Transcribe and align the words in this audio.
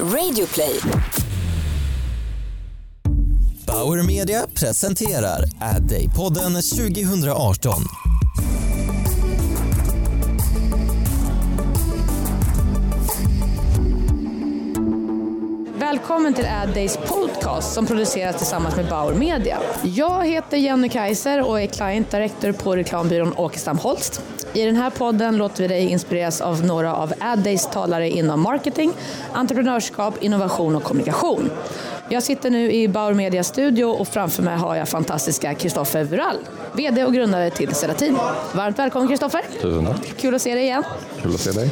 Radioplay. 0.00 0.80
Bauer 3.66 4.02
Media 4.02 4.46
presenterar 4.54 5.44
Ad 5.60 5.82
Day-podden 5.88 6.52
2018. 6.52 7.72
Välkommen 15.78 16.34
till 16.34 16.46
Ad 16.46 16.72
Days 16.74 16.96
podcast 16.96 17.72
som 17.72 17.86
produceras 17.86 18.36
tillsammans 18.36 18.76
med 18.76 18.88
Bauer 18.88 19.14
Media. 19.14 19.58
Jag 19.82 20.26
heter 20.26 20.56
Jenny 20.56 20.88
Kaiser 20.88 21.48
och 21.48 21.60
är 21.60 21.66
client 21.66 22.10
director 22.10 22.52
på 22.52 22.76
reklambyrån 22.76 23.32
Åkestam 23.36 23.78
Holst. 23.78 24.22
I 24.54 24.64
den 24.64 24.76
här 24.76 24.90
podden 24.90 25.36
låter 25.36 25.62
vi 25.62 25.68
dig 25.68 25.88
inspireras 25.88 26.40
av 26.40 26.64
några 26.64 26.94
av 26.94 27.12
AdDays 27.20 27.66
talare 27.66 28.10
inom 28.10 28.40
marketing, 28.40 28.92
entreprenörskap, 29.32 30.22
innovation 30.22 30.76
och 30.76 30.82
kommunikation. 30.82 31.50
Jag 32.08 32.22
sitter 32.22 32.50
nu 32.50 32.72
i 32.72 32.88
Bauer 32.88 33.14
Media 33.14 33.44
studio 33.44 33.84
och 33.84 34.08
framför 34.08 34.42
mig 34.42 34.56
har 34.56 34.76
jag 34.76 34.88
fantastiska 34.88 35.54
Kristoffer 35.54 36.04
Vural, 36.04 36.36
VD 36.72 37.04
och 37.04 37.14
grundare 37.14 37.50
till 37.50 37.74
Selatin. 37.74 38.18
Varmt 38.52 38.78
välkommen 38.78 39.08
Kristoffer! 39.08 39.40
Tusen 39.60 39.86
tack. 39.86 40.16
Kul 40.16 40.34
att 40.34 40.42
se 40.42 40.54
dig 40.54 40.62
igen. 40.62 40.82
Kul 41.22 41.34
att 41.34 41.40
se 41.40 41.50
dig. 41.50 41.70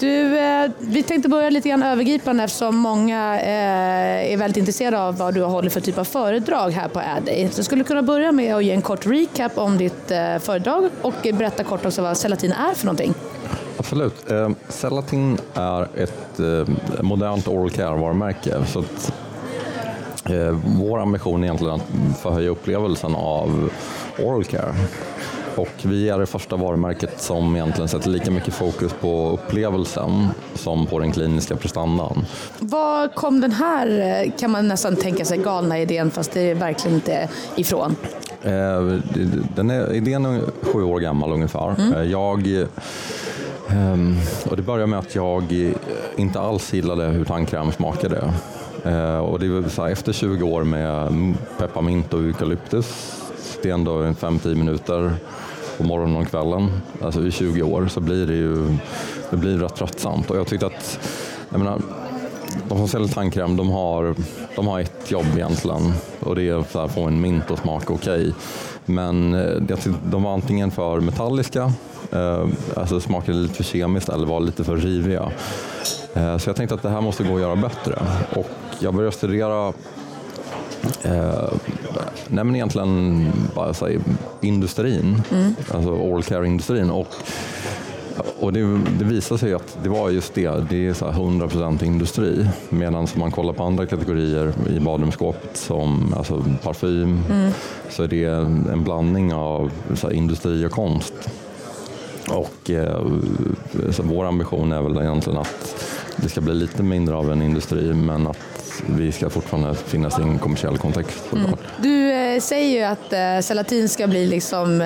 Du, 0.00 0.38
eh, 0.38 0.70
vi 0.78 1.02
tänkte 1.02 1.28
börja 1.28 1.50
lite 1.50 1.68
grann 1.68 1.82
övergripande 1.82 2.44
eftersom 2.44 2.76
många 2.76 3.40
eh, 3.40 4.32
är 4.32 4.36
väldigt 4.36 4.56
intresserade 4.56 5.00
av 5.00 5.16
vad 5.16 5.34
du 5.34 5.42
håller 5.42 5.70
för 5.70 5.80
typ 5.80 5.98
av 5.98 6.04
föredrag 6.04 6.70
här 6.70 6.88
på 6.88 7.00
Adday. 7.00 7.48
Så 7.52 7.64
skulle 7.64 7.80
du 7.82 7.86
kunna 7.86 8.02
börja 8.02 8.32
med 8.32 8.56
att 8.56 8.64
ge 8.64 8.72
en 8.72 8.82
kort 8.82 9.06
recap 9.06 9.58
om 9.58 9.78
ditt 9.78 10.10
eh, 10.10 10.38
föredrag 10.38 10.90
och 11.02 11.14
berätta 11.22 11.64
kort 11.64 11.86
också 11.86 12.02
vad 12.02 12.16
Selatin 12.16 12.52
är 12.52 12.74
för 12.74 12.86
någonting. 12.86 13.14
Absolut. 13.76 14.14
Cellatin 14.68 15.38
är 15.54 15.88
ett 15.96 16.40
modernt 17.00 17.48
oral 17.48 17.70
care-varumärke. 17.70 18.64
Så 18.66 18.84
vår 20.64 21.00
ambition 21.00 21.40
är 21.40 21.44
egentligen 21.44 21.74
att 21.74 22.18
förhöja 22.18 22.50
upplevelsen 22.50 23.14
av 23.14 23.70
oral 24.18 24.44
care. 24.44 24.74
Och 25.56 25.68
vi 25.82 26.08
är 26.08 26.18
det 26.18 26.26
första 26.26 26.56
varumärket 26.56 27.20
som 27.20 27.56
egentligen 27.56 27.88
sätter 27.88 28.10
lika 28.10 28.30
mycket 28.30 28.54
fokus 28.54 28.92
på 29.00 29.30
upplevelsen 29.30 30.28
som 30.54 30.86
på 30.86 30.98
den 30.98 31.12
kliniska 31.12 31.56
prestandan. 31.56 32.24
Var 32.58 33.08
kom 33.08 33.40
den 33.40 33.52
här, 33.52 34.22
eh, 34.24 34.32
kan 34.38 34.50
man 34.50 34.68
nästan 34.68 34.96
tänka 34.96 35.24
sig, 35.24 35.38
galna 35.38 35.78
idén 35.78 36.10
fast 36.10 36.32
det 36.32 36.40
är 36.40 36.54
verkligen 36.54 36.94
inte 36.94 37.28
ifrån? 37.56 37.96
Eh, 38.42 38.82
den 39.54 39.70
är, 39.70 39.92
idén 39.92 40.24
är 40.24 40.40
sju 40.62 40.82
år 40.82 41.00
gammal 41.00 41.32
ungefär. 41.32 41.74
Mm. 41.78 42.10
Jag 42.10 42.66
ehm, 43.68 44.16
och 44.50 44.56
det 44.56 44.62
började 44.62 44.86
med 44.86 44.98
att 44.98 45.14
jag 45.14 45.72
inte 46.16 46.40
alls 46.40 46.72
gillade 46.72 47.04
hur 47.04 47.24
tandkräm 47.24 47.72
smakade. 47.72 48.32
Eh, 48.84 49.18
och 49.18 49.38
det 49.38 49.46
är 49.46 49.68
så 49.68 49.82
här, 49.82 49.90
efter 49.90 50.12
20 50.12 50.44
år 50.44 50.64
med 50.64 51.34
pepparmint 51.58 52.14
och 52.14 52.20
eukalyptus, 52.20 53.18
det 53.62 53.70
är 53.70 53.74
ändå 53.74 54.02
5-10 54.02 54.54
minuter 54.54 55.12
på 55.78 55.84
morgonen 55.84 56.16
och 56.16 56.28
kvällen, 56.28 56.70
alltså 57.02 57.26
i 57.26 57.30
20 57.30 57.62
år, 57.62 57.86
så 57.86 58.00
blir 58.00 58.26
det 58.26 58.34
ju 58.34 58.76
det 59.30 59.36
blir 59.36 59.58
rätt 59.58 59.76
tröttsamt. 59.76 60.30
Och 60.30 60.36
jag 60.36 60.46
tyckte 60.46 60.66
att, 60.66 60.98
jag 61.50 61.58
menar, 61.58 61.80
de 62.68 62.78
som 62.78 62.88
säljer 62.88 63.08
tandkräm, 63.08 63.56
de 63.56 63.70
har, 63.70 64.14
de 64.56 64.66
har 64.66 64.80
ett 64.80 65.10
jobb 65.10 65.26
egentligen 65.34 65.92
och 66.20 66.34
det 66.34 66.48
är 66.48 66.84
att 66.84 66.92
få 66.94 67.02
en 67.02 67.20
mint 67.20 67.50
att 67.50 67.58
smaka 67.58 67.92
okej. 67.92 68.20
Okay. 68.20 68.32
Men 68.84 69.34
eh, 69.34 69.78
de 70.04 70.22
var 70.22 70.32
antingen 70.32 70.70
för 70.70 71.00
metalliska, 71.00 71.72
eh, 72.12 72.46
alltså 72.76 73.00
smakade 73.00 73.38
lite 73.38 73.54
för 73.54 73.64
kemiskt 73.64 74.08
eller 74.08 74.26
var 74.26 74.40
lite 74.40 74.64
för 74.64 74.76
riviga. 74.76 75.32
Eh, 76.14 76.38
så 76.38 76.48
jag 76.48 76.56
tänkte 76.56 76.74
att 76.74 76.82
det 76.82 76.88
här 76.88 77.00
måste 77.00 77.24
gå 77.24 77.34
att 77.34 77.40
göra 77.40 77.56
bättre. 77.56 78.02
Och 78.36 78.50
jag 78.82 78.94
började 78.94 79.16
studera 79.16 79.72
eh, 81.02 81.52
nej 82.28 82.44
men 82.44 82.56
egentligen 82.56 83.32
bara 83.54 83.74
säga, 83.74 84.00
industrin, 84.40 85.22
mm. 85.30 85.54
alltså 85.70 86.14
all 86.14 86.22
care-industrin. 86.22 86.90
Och, 86.90 87.14
och 88.40 88.52
det, 88.52 88.80
det 88.98 89.04
visade 89.04 89.38
sig 89.38 89.54
att 89.54 89.78
det 89.82 89.88
var 89.88 90.10
just 90.10 90.34
det, 90.34 90.70
det 90.70 90.86
är 90.86 90.94
så 90.94 91.06
100% 91.06 91.84
industri. 91.84 92.48
Medan 92.68 92.94
om 92.94 93.06
man 93.14 93.30
kollar 93.30 93.52
på 93.52 93.64
andra 93.64 93.86
kategorier 93.86 94.52
i 94.70 94.80
badrumsskåpet 94.80 95.56
som 95.56 96.14
alltså 96.16 96.44
parfym 96.62 97.22
mm. 97.30 97.52
så 97.90 98.02
är 98.02 98.08
det 98.08 98.24
en 98.72 98.84
blandning 98.84 99.34
av 99.34 99.70
så 99.94 100.10
industri 100.10 100.66
och 100.66 100.72
konst. 100.72 101.14
Och 102.28 102.70
eh, 102.70 103.06
så 103.90 104.02
vår 104.02 104.24
ambition 104.24 104.72
är 104.72 104.82
väl 104.82 104.96
egentligen 104.96 105.38
att 105.38 105.86
det 106.16 106.28
ska 106.28 106.40
bli 106.40 106.54
lite 106.54 106.82
mindre 106.82 107.14
av 107.14 107.32
en 107.32 107.42
industri 107.42 107.94
men 107.94 108.26
att 108.26 108.61
vi 108.86 109.12
ska 109.12 109.30
fortfarande 109.30 109.74
finnas 109.74 110.18
i 110.18 110.22
en 110.22 110.38
kommersiell 110.38 110.78
kontext. 110.78 111.32
Mm. 111.32 111.50
Du 111.82 112.12
eh, 112.12 112.40
säger 112.40 112.78
ju 112.78 112.82
att 112.82 113.12
eh, 113.12 113.46
Celatin 113.46 113.88
ska 113.88 114.06
bli 114.06 114.26
liksom 114.26 114.80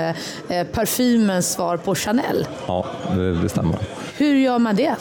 eh, 0.49 0.67
parfymens 0.67 1.53
svar 1.53 1.77
på 1.77 1.95
Chanel. 1.95 2.47
Ja, 2.67 2.87
det, 3.17 3.43
det 3.43 3.49
stämmer. 3.49 3.79
Hur 4.17 4.35
gör 4.35 4.59
man 4.59 4.77
det? 4.77 4.95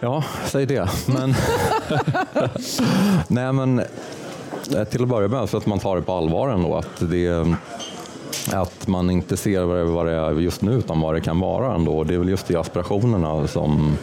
Ja, 0.00 0.24
säg 0.44 0.66
det. 0.66 0.88
Men 1.06 1.34
Nej, 3.28 3.52
men 3.52 3.78
eh, 3.78 4.84
till 4.84 5.02
att 5.02 5.08
börja 5.08 5.28
med 5.28 5.48
så 5.48 5.56
att 5.56 5.66
man 5.66 5.78
tar 5.78 5.96
det 5.96 6.02
på 6.02 6.12
allvar 6.12 6.48
ändå. 6.48 6.76
Att, 6.76 7.10
det, 7.10 7.46
att 8.52 8.86
man 8.86 9.10
inte 9.10 9.36
ser 9.36 9.84
vad 9.84 10.06
det 10.06 10.12
är 10.12 10.32
just 10.32 10.62
nu 10.62 10.72
utan 10.72 11.00
vad 11.00 11.14
det 11.14 11.20
kan 11.20 11.40
vara 11.40 11.74
ändå. 11.74 12.04
Det 12.04 12.14
är 12.14 12.18
väl 12.18 12.28
just 12.28 12.48
de 12.48 12.56
aspirationerna 12.56 13.46
som 13.46 13.96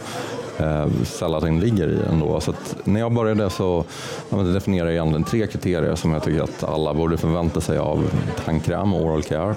eh, 0.58 0.86
Salatin 1.04 1.60
ligger 1.60 1.88
i 1.88 1.98
ändå. 2.08 2.40
Så 2.40 2.54
när 2.84 3.00
jag 3.00 3.12
började 3.12 3.50
så 3.50 3.84
jag 4.30 4.46
definierade 4.46 4.92
jag 4.92 4.96
egentligen 4.96 5.24
tre 5.24 5.46
kriterier 5.46 5.94
som 5.94 6.12
jag 6.12 6.22
tycker 6.22 6.42
att 6.42 6.64
alla 6.64 6.94
borde 6.94 7.16
förvänta 7.16 7.60
sig 7.60 7.78
av 7.78 8.10
tandkräm 8.44 8.94
och 8.94 9.02
oral 9.02 9.22
care. 9.22 9.54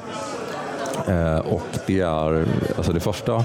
Eh, 1.07 1.39
och 1.39 1.67
det 1.87 1.99
är, 1.99 2.45
alltså 2.77 2.93
det 2.93 2.99
första, 2.99 3.43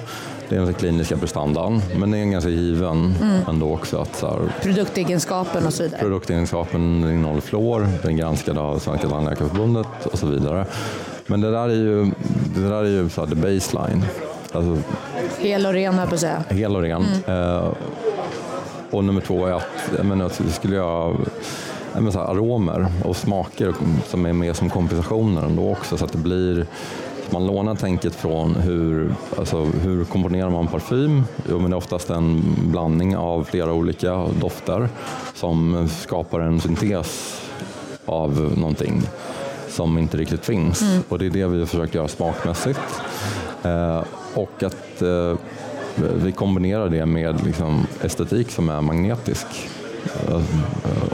det 0.49 0.57
är 0.57 0.61
den 0.61 0.75
kliniska 0.75 1.17
prestandan, 1.17 1.83
men 1.97 2.11
det 2.11 2.19
är 2.19 2.25
ganska 2.25 2.51
given 2.51 3.15
mm. 3.23 3.43
ändå 3.49 3.73
också. 3.73 3.99
Att 3.99 4.17
så 4.17 4.27
här, 4.27 4.39
produktegenskapen 4.63 5.67
och 5.67 5.73
så 5.73 5.83
vidare. 5.83 6.01
Produktegenskapen 6.01 7.11
innehåller 7.11 7.41
fluor, 7.41 7.89
den 8.03 8.13
är 8.13 8.17
granskad 8.17 8.59
av 8.59 8.79
Svenska 8.79 9.09
tandläkarförbundet 9.09 10.07
och 10.13 10.19
så 10.19 10.27
vidare. 10.27 10.67
Men 11.27 11.41
det 11.41 11.51
där 11.51 11.69
är 11.69 11.75
ju, 11.75 12.05
det 12.55 12.69
där 12.69 12.85
är 12.85 12.89
ju 12.89 13.09
så 13.09 13.21
här, 13.21 13.29
the 13.29 13.35
baseline. 13.35 14.05
Alltså, 14.57 14.83
hel 15.39 15.67
och 15.67 15.73
ren, 15.73 15.95
här 15.95 16.07
på 16.07 16.15
att 16.15 16.21
säga. 16.21 16.45
Hel 16.49 16.77
och 16.77 16.83
ren. 16.83 17.05
Mm. 17.27 17.41
Uh, 17.41 17.73
och 18.91 19.05
nummer 19.05 19.21
två 19.21 19.47
är 19.47 19.53
att 19.53 19.91
jag 19.97 20.07
menar, 20.07 20.51
skulle 20.51 20.77
jag 20.77 21.17
jag 21.95 22.13
så 22.13 22.19
här, 22.19 22.27
aromer 22.27 22.87
och 23.05 23.17
smaker 23.17 23.75
som 24.07 24.27
är 24.27 24.33
med 24.33 24.57
som 24.57 24.71
kompensationer 24.71 25.43
ändå 25.43 25.71
också 25.71 25.97
så 25.97 26.05
att 26.05 26.13
det 26.13 26.19
blir 26.19 26.67
man 27.31 27.47
lånar 27.47 27.75
tänket 27.75 28.15
från 28.15 28.55
hur, 28.55 29.15
alltså, 29.39 29.65
hur 29.65 30.05
komponerar 30.05 30.51
man 30.51 30.67
parfym? 30.67 31.25
Jo, 31.51 31.59
men 31.59 31.71
det 31.71 31.75
är 31.75 31.79
oftast 31.79 32.11
en 32.11 32.57
blandning 32.71 33.17
av 33.17 33.45
flera 33.45 33.73
olika 33.73 34.27
dofter 34.41 34.89
som 35.35 35.89
skapar 35.89 36.41
en 36.41 36.61
syntes 36.61 37.41
av 38.07 38.53
någonting 38.57 39.03
som 39.69 39.99
inte 39.99 40.17
riktigt 40.17 40.45
finns. 40.45 40.83
Mm. 40.83 41.03
Och 41.09 41.19
det 41.19 41.27
är 41.27 41.31
det 41.31 41.47
vi 41.47 41.67
försöker 41.67 41.97
göra 41.99 42.09
smakmässigt. 42.09 42.81
Eh, 43.67 44.05
och 44.35 44.63
att 44.63 45.03
eh, 45.03 45.39
vi 45.97 46.33
kombinerar 46.33 46.89
det 46.89 47.07
med 47.07 47.45
liksom, 47.45 47.87
estetik 48.03 48.51
som 48.51 48.69
är 48.69 48.81
magnetisk 48.81 49.47
eh, 50.29 50.41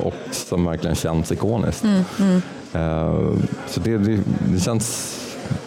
och 0.05 0.15
som 0.31 0.65
verkligen 0.65 0.97
känns 0.97 1.33
ikoniskt. 1.33 1.85
Mm, 1.85 2.03
mm. 2.19 2.43
Så 3.67 3.81
det, 3.81 3.99
det, 3.99 4.21
det 4.53 4.61
känns 4.61 5.19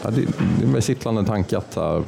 ja, 0.03 0.09
det, 0.09 0.21
det 0.59 0.71
är 0.71 0.75
en 0.75 0.81
kittlande 0.81 1.25
tanke 1.25 1.57
att 1.57 1.77
uh, 1.77 2.01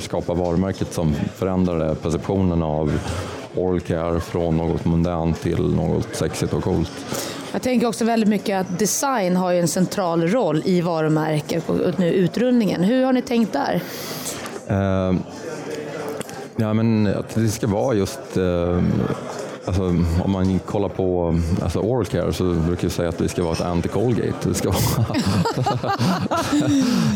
skapa 0.00 0.34
varumärket 0.34 0.92
som 0.92 1.14
förändrar 1.34 1.94
perceptionen 1.94 2.62
av 2.62 2.92
oral 3.54 3.80
care 3.80 4.20
från 4.20 4.56
något 4.56 4.84
mundant 4.84 5.40
till 5.40 5.74
något 5.74 6.08
sexigt 6.12 6.52
och 6.52 6.64
coolt. 6.64 6.90
Jag 7.52 7.62
tänker 7.62 7.86
också 7.86 8.04
väldigt 8.04 8.28
mycket 8.28 8.60
att 8.60 8.78
design 8.78 9.36
har 9.36 9.52
en 9.52 9.68
central 9.68 10.28
roll 10.28 10.62
i 10.64 10.80
varumärket 10.80 11.68
och 11.68 11.98
nu 11.98 12.12
utrullningen. 12.12 12.84
Hur 12.84 13.04
har 13.04 13.12
ni 13.12 13.22
tänkt 13.22 13.52
där? 13.52 13.82
Uh, 14.70 15.16
ja, 16.56 16.74
men 16.74 17.06
att 17.06 17.34
det 17.34 17.48
ska 17.48 17.66
vara 17.66 17.94
just 17.94 18.36
uh, 18.36 18.82
Alltså, 19.64 19.82
om 20.24 20.30
man 20.30 20.58
kollar 20.58 20.88
på 20.88 21.38
alltså 21.62 21.78
oral 21.78 22.04
care 22.04 22.32
så 22.32 22.44
brukar 22.54 22.82
vi 22.82 22.90
säga 22.90 23.08
att 23.08 23.18
det 23.18 23.28
ska 23.28 23.42
vara 23.42 23.52
ett 23.52 23.60
anti-Colgate. 23.60 24.32
Det 24.42 24.54
ska 24.54 24.70
vara... 24.70 25.06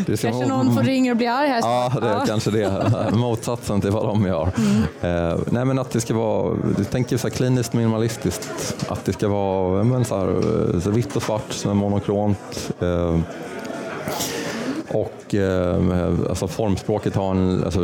det 0.05 0.17
ska 0.17 0.27
kanske 0.27 0.49
vara... 0.49 0.63
någon 0.63 0.75
får 0.75 0.83
ringa 0.83 1.11
och 1.11 1.17
bli 1.17 1.27
arg 1.27 1.47
här. 1.47 1.59
Ja, 1.59 1.93
det 2.01 2.07
är 2.07 2.25
kanske 2.25 2.51
det. 2.51 2.93
Motsatsen 3.13 3.81
till 3.81 3.91
vad 3.91 4.05
de 4.05 4.25
gör. 4.25 4.51
Mm. 4.57 5.31
Eh, 5.31 5.39
nej, 5.51 5.65
men 5.65 5.79
att 5.79 5.91
det 5.91 6.01
ska 6.01 6.13
vara, 6.13 6.57
jag 6.77 6.89
tänker 6.89 7.17
så 7.17 7.27
här 7.27 7.35
kliniskt 7.35 7.73
minimalistiskt. 7.73 8.75
Att 8.87 9.05
det 9.05 9.13
ska 9.13 9.27
vara 9.27 9.83
men 9.83 10.05
så 10.05 10.17
här, 10.17 10.79
så 10.79 10.89
vitt 10.89 11.15
och 11.15 11.23
svart, 11.23 11.51
så 11.51 11.73
monokront. 11.73 12.71
Eh, 12.79 13.19
Och 14.91 15.35
eh, 15.35 16.09
alltså 16.29 16.47
formspråket 16.47 17.15
har 17.15 17.31
en, 17.31 17.63
alltså, 17.63 17.79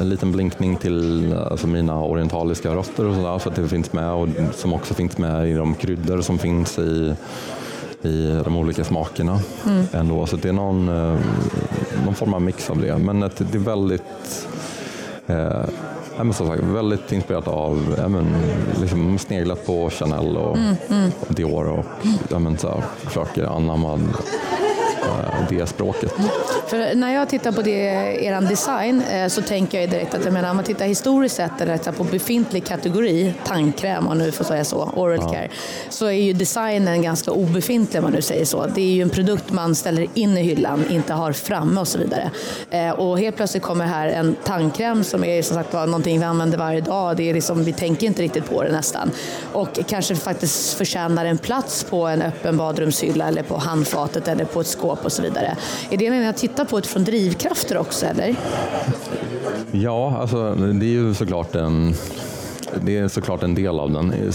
en 0.00 0.08
liten 0.08 0.32
blinkning 0.32 0.76
till 0.76 1.32
alltså, 1.50 1.66
mina 1.66 2.04
orientaliska 2.04 2.74
rötter 2.74 3.06
och 3.06 3.14
sådär 3.14 3.38
så 3.38 3.48
att 3.48 3.56
det 3.56 3.68
finns 3.68 3.92
med 3.92 4.12
och 4.12 4.28
som 4.54 4.72
också 4.72 4.94
finns 4.94 5.18
med 5.18 5.48
i 5.48 5.52
de 5.52 5.74
kryddor 5.74 6.20
som 6.20 6.38
finns 6.38 6.78
i 6.78 7.14
i 8.04 8.40
de 8.44 8.56
olika 8.56 8.84
smakerna 8.84 9.40
mm. 9.66 9.86
ändå. 9.92 10.26
Så 10.26 10.36
det 10.36 10.48
är 10.48 10.52
någon, 10.52 10.88
eh, 10.88 11.20
någon 12.04 12.14
form 12.14 12.34
av 12.34 12.42
mix 12.42 12.70
av 12.70 12.80
det. 12.80 12.98
Men 12.98 13.20
det 13.20 13.54
är 13.54 13.58
väldigt 13.58 14.48
eh, 15.26 15.64
men 16.16 16.32
som 16.32 16.46
sagt, 16.46 16.62
väldigt 16.62 17.12
inspirerat 17.12 17.48
av, 17.48 17.94
ja, 17.98 18.08
men, 18.08 18.26
liksom 18.80 19.18
sneglat 19.18 19.66
på 19.66 19.90
Chanel 19.90 20.36
och, 20.36 20.56
mm, 20.56 20.76
mm. 20.90 21.10
och 21.20 21.34
Dior 21.34 21.68
och 21.68 21.84
ja, 22.30 22.38
men, 22.38 22.58
så 22.58 22.68
här, 22.68 22.82
försöker 22.98 23.44
anamma 23.44 24.00
det 25.48 25.66
språket. 25.66 26.12
För 26.66 26.94
när 26.94 27.14
jag 27.14 27.28
tittar 27.28 27.52
på 27.52 27.62
det, 27.62 27.70
er 28.26 28.40
design 28.40 29.02
eh, 29.02 29.28
så 29.28 29.42
tänker 29.42 29.80
jag 29.80 29.90
direkt 29.90 30.14
att 30.14 30.24
jag 30.24 30.32
menar, 30.32 30.50
om 30.50 30.56
man 30.56 30.64
tittar 30.64 30.86
historiskt 30.86 31.36
sett 31.36 31.60
eller 31.60 31.92
på 31.92 32.04
befintlig 32.04 32.66
kategori, 32.66 33.34
tandkräm 33.44 34.08
om 34.08 34.18
nu 34.18 34.32
får 34.32 34.44
säga 34.44 34.64
så, 34.64 34.90
oral 34.96 35.18
ja. 35.22 35.32
care, 35.32 35.48
så 35.88 36.06
är 36.06 36.12
ju 36.12 36.32
designen 36.32 37.02
ganska 37.02 37.30
obefintlig 37.30 37.98
om 37.98 38.02
man 38.02 38.12
nu 38.12 38.22
säger 38.22 38.44
så. 38.44 38.66
Det 38.66 38.80
är 38.80 38.94
ju 38.94 39.02
en 39.02 39.10
produkt 39.10 39.52
man 39.52 39.74
ställer 39.74 40.06
in 40.14 40.38
i 40.38 40.42
hyllan, 40.42 40.84
inte 40.90 41.12
har 41.12 41.32
framme 41.32 41.80
och 41.80 41.88
så 41.88 41.98
vidare. 41.98 42.30
Eh, 42.70 42.90
och 42.90 43.18
helt 43.18 43.36
plötsligt 43.36 43.62
kommer 43.62 43.86
här 43.86 44.08
en 44.08 44.36
tandkräm 44.44 45.04
som 45.04 45.24
är 45.24 45.42
som 45.42 45.54
sagt 45.54 45.72
någonting 45.72 46.18
vi 46.18 46.24
använder 46.24 46.58
varje 46.58 46.80
dag. 46.80 47.16
Det 47.16 47.30
är 47.30 47.34
liksom, 47.34 47.64
vi 47.64 47.72
tänker 47.72 48.06
inte 48.06 48.22
riktigt 48.22 48.50
på 48.50 48.62
det 48.62 48.72
nästan. 48.72 49.10
Och 49.52 49.78
kanske 49.86 50.16
faktiskt 50.16 50.74
förtjänar 50.74 51.24
en 51.24 51.38
plats 51.38 51.84
på 51.84 52.06
en 52.06 52.22
öppen 52.22 52.56
badrumshylla 52.56 53.28
eller 53.28 53.42
på 53.42 53.56
handfatet 53.56 54.28
eller 54.28 54.44
på 54.44 54.60
ett 54.60 54.66
skåp 54.66 54.93
skåp 54.94 55.04
och 55.04 55.12
så 55.12 55.22
vidare. 55.22 55.56
Är 55.90 55.96
det 55.96 56.10
meningen 56.10 56.30
att 56.30 56.36
titta 56.36 56.64
på 56.64 56.78
utifrån 56.78 57.04
drivkrafter 57.04 57.78
också 57.78 58.06
eller? 58.06 58.36
Ja, 59.72 60.16
alltså 60.20 60.54
det 60.54 60.86
är 60.86 60.90
ju 60.90 61.14
såklart 61.14 61.54
en 61.54 61.94
det 62.82 62.98
är 62.98 63.08
såklart 63.08 63.42
en 63.42 63.54
del 63.54 63.80
av 63.80 63.90
den. 63.90 64.32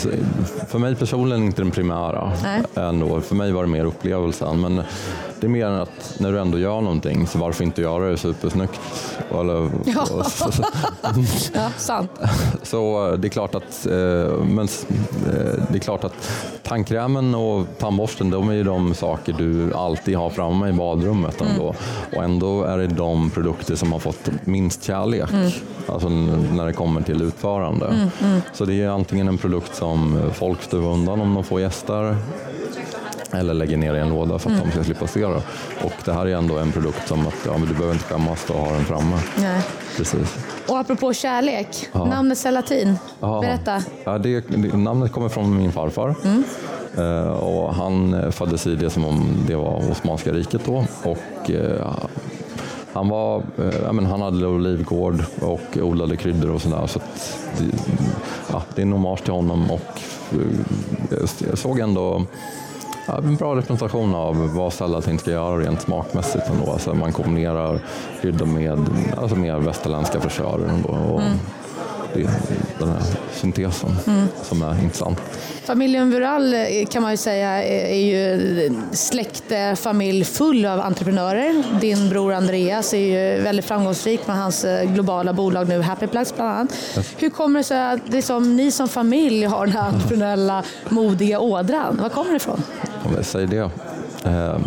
För 0.67 0.79
mig 0.79 0.95
personligen 0.95 1.43
inte 1.43 1.61
den 1.61 1.71
primära. 1.71 2.31
Ändå. 2.75 3.21
För 3.21 3.35
mig 3.35 3.51
var 3.51 3.63
det 3.63 3.69
mer 3.69 3.85
upplevelsen. 3.85 4.61
Men 4.61 4.75
det 5.39 5.47
är 5.47 5.49
mer 5.49 5.65
att 5.65 6.15
när 6.17 6.31
du 6.31 6.39
ändå 6.39 6.59
gör 6.59 6.81
någonting, 6.81 7.27
så 7.27 7.37
varför 7.37 7.63
inte 7.63 7.81
göra 7.81 8.09
det 8.09 8.17
supersnyggt? 8.17 8.79
Eller, 9.31 9.69
ja. 9.85 10.05
ja, 11.53 11.69
sant. 11.77 12.11
Så 12.63 13.11
det 13.15 13.27
är 13.27 13.29
klart 13.29 13.55
att, 13.55 13.85
eh, 13.85 14.43
men, 14.43 14.67
eh, 15.27 15.63
det 15.69 15.77
är 15.77 15.79
klart 15.79 16.03
att 16.03 16.31
tandkrämen 16.69 17.35
och 17.35 17.67
tandborsten, 17.77 18.29
de 18.29 18.49
är 18.49 18.53
ju 18.53 18.63
de 18.63 18.93
saker 18.93 19.33
du 19.37 19.73
alltid 19.73 20.17
har 20.17 20.29
framme 20.29 20.69
i 20.69 20.73
badrummet 20.73 21.41
ändå. 21.41 21.63
Mm. 21.63 22.17
Och 22.17 22.23
ändå 22.23 22.63
är 22.63 22.77
det 22.77 22.87
de 22.87 23.29
produkter 23.29 23.75
som 23.75 23.91
har 23.91 23.99
fått 23.99 24.29
minst 24.43 24.83
kärlek, 24.83 25.31
mm. 25.33 25.51
alltså 25.87 26.09
när 26.09 26.65
det 26.65 26.73
kommer 26.73 27.01
till 27.01 27.21
utförande. 27.21 27.87
Mm, 27.87 28.09
mm. 28.23 28.41
Så 28.53 28.65
det 28.65 28.81
är 28.81 28.87
antingen 28.87 29.27
en 29.27 29.37
produkt 29.37 29.75
som 29.75 30.31
folk 30.33 30.61
stuvar 30.61 30.89
undan 30.89 31.21
om 31.21 31.33
de 31.33 31.43
får 31.43 31.61
gäster, 31.61 32.17
eller 33.31 33.53
lägger 33.53 33.77
ner 33.77 33.95
i 33.95 33.99
en 33.99 34.09
låda 34.09 34.39
för 34.39 34.49
att 34.49 34.55
mm. 34.55 34.69
de 34.69 34.73
ska 34.73 34.83
slippa 34.83 35.07
se 35.07 35.19
det. 35.19 35.41
Och 35.83 35.93
det 36.05 36.13
här 36.13 36.25
är 36.25 36.35
ändå 36.35 36.57
en 36.57 36.71
produkt 36.71 37.07
som 37.07 37.27
att 37.27 37.35
ja, 37.45 37.57
men 37.57 37.67
du 37.67 37.73
behöver 37.73 37.93
inte 37.93 38.05
skämmas 38.05 38.49
att 38.49 38.55
ha 38.55 38.71
den 38.71 38.85
framme. 38.85 39.19
Nej. 39.37 39.61
Precis. 39.97 40.37
Och 40.67 40.79
apropå 40.79 41.13
kärlek, 41.13 41.89
ja. 41.91 42.05
namnet 42.05 42.37
Selatin, 42.37 42.97
berätta. 43.19 43.83
Ja, 44.03 44.17
det, 44.17 44.39
det, 44.47 44.77
namnet 44.77 45.11
kommer 45.11 45.29
från 45.29 45.57
min 45.57 45.71
farfar. 45.71 46.15
Mm. 46.23 46.43
Uh, 46.97 47.29
och 47.29 47.75
han 47.75 48.31
föddes 48.31 48.67
i 48.67 48.75
det 48.75 48.89
som 48.89 49.05
om 49.05 49.43
det 49.47 49.55
var 49.55 49.91
Osmanska 49.91 50.31
riket 50.31 50.61
då. 50.65 50.85
Och, 51.03 51.49
uh, 51.49 51.93
han, 52.93 53.09
var, 53.09 53.43
ja, 53.83 53.91
men 53.91 54.05
han 54.05 54.21
hade 54.21 54.47
olivgård 54.47 55.23
och 55.41 55.77
odlade 55.81 56.17
kryddor 56.17 56.49
och 56.49 56.61
sådär. 56.61 56.87
Så 56.87 56.99
det, 57.57 57.65
ja, 58.51 58.63
det 58.75 58.81
är 58.81 58.85
en 58.85 58.91
hommage 58.91 59.23
till 59.23 59.33
honom 59.33 59.71
och 59.71 60.01
jag 61.49 61.57
såg 61.57 61.79
ändå 61.79 62.25
Ja, 63.09 63.17
en 63.17 63.35
bra 63.35 63.55
representation 63.55 64.15
av 64.15 64.53
vad 64.55 64.73
sallatin 64.73 65.19
ska 65.19 65.31
göra 65.31 65.57
rent 65.59 65.81
smakmässigt. 65.81 66.49
Ändå. 66.49 66.71
Alltså 66.71 66.93
man 66.93 67.13
kombinerar 67.13 67.79
kryddor 68.21 68.45
med 68.45 68.89
alltså 69.17 69.35
mer 69.35 69.59
västerländska 69.59 70.19
fräschörer. 70.19 70.69
Mm. 70.69 71.39
Det 72.13 72.21
är 72.21 72.29
den 72.79 72.89
här 72.89 73.01
syntesen 73.33 73.89
mm. 74.07 74.27
som 74.43 74.61
är 74.61 74.83
intressant. 74.83 75.19
Familjen 75.63 76.11
Vural 76.11 76.53
eh, 76.53 76.85
kan 76.89 77.01
man 77.01 77.11
ju 77.11 77.17
säga 77.17 77.63
är 77.63 77.99
ju 77.99 78.71
släktfamilj 78.91 80.23
full 80.23 80.65
av 80.65 80.79
entreprenörer. 80.79 81.63
Din 81.81 82.09
bror 82.09 82.33
Andreas 82.33 82.93
är 82.93 82.97
ju 82.97 83.41
väldigt 83.43 83.65
framgångsrik 83.65 84.27
med 84.27 84.37
hans 84.37 84.65
eh, 84.65 84.91
globala 84.91 85.33
bolag 85.33 85.69
nu, 85.69 85.81
Happy 85.81 86.07
Plugs 86.07 86.35
bland 86.35 86.51
annat. 86.51 86.75
Yes. 86.97 87.13
Hur 87.17 87.29
kommer 87.29 87.59
det 87.59 87.63
sig 87.63 87.91
att 87.91 87.99
det 88.07 88.21
som 88.21 88.55
ni 88.55 88.71
som 88.71 88.87
familj 88.87 89.45
har 89.45 89.65
den 89.65 89.75
här 89.75 89.87
entreprenöriella, 89.93 90.63
modiga 90.89 91.39
ådran? 91.39 91.99
Var 92.01 92.09
kommer 92.09 92.29
det 92.29 92.37
ifrån? 92.37 92.63
Om 93.17 93.23
säger 93.23 93.47
det? 93.47 93.69
Eh, 94.29 94.59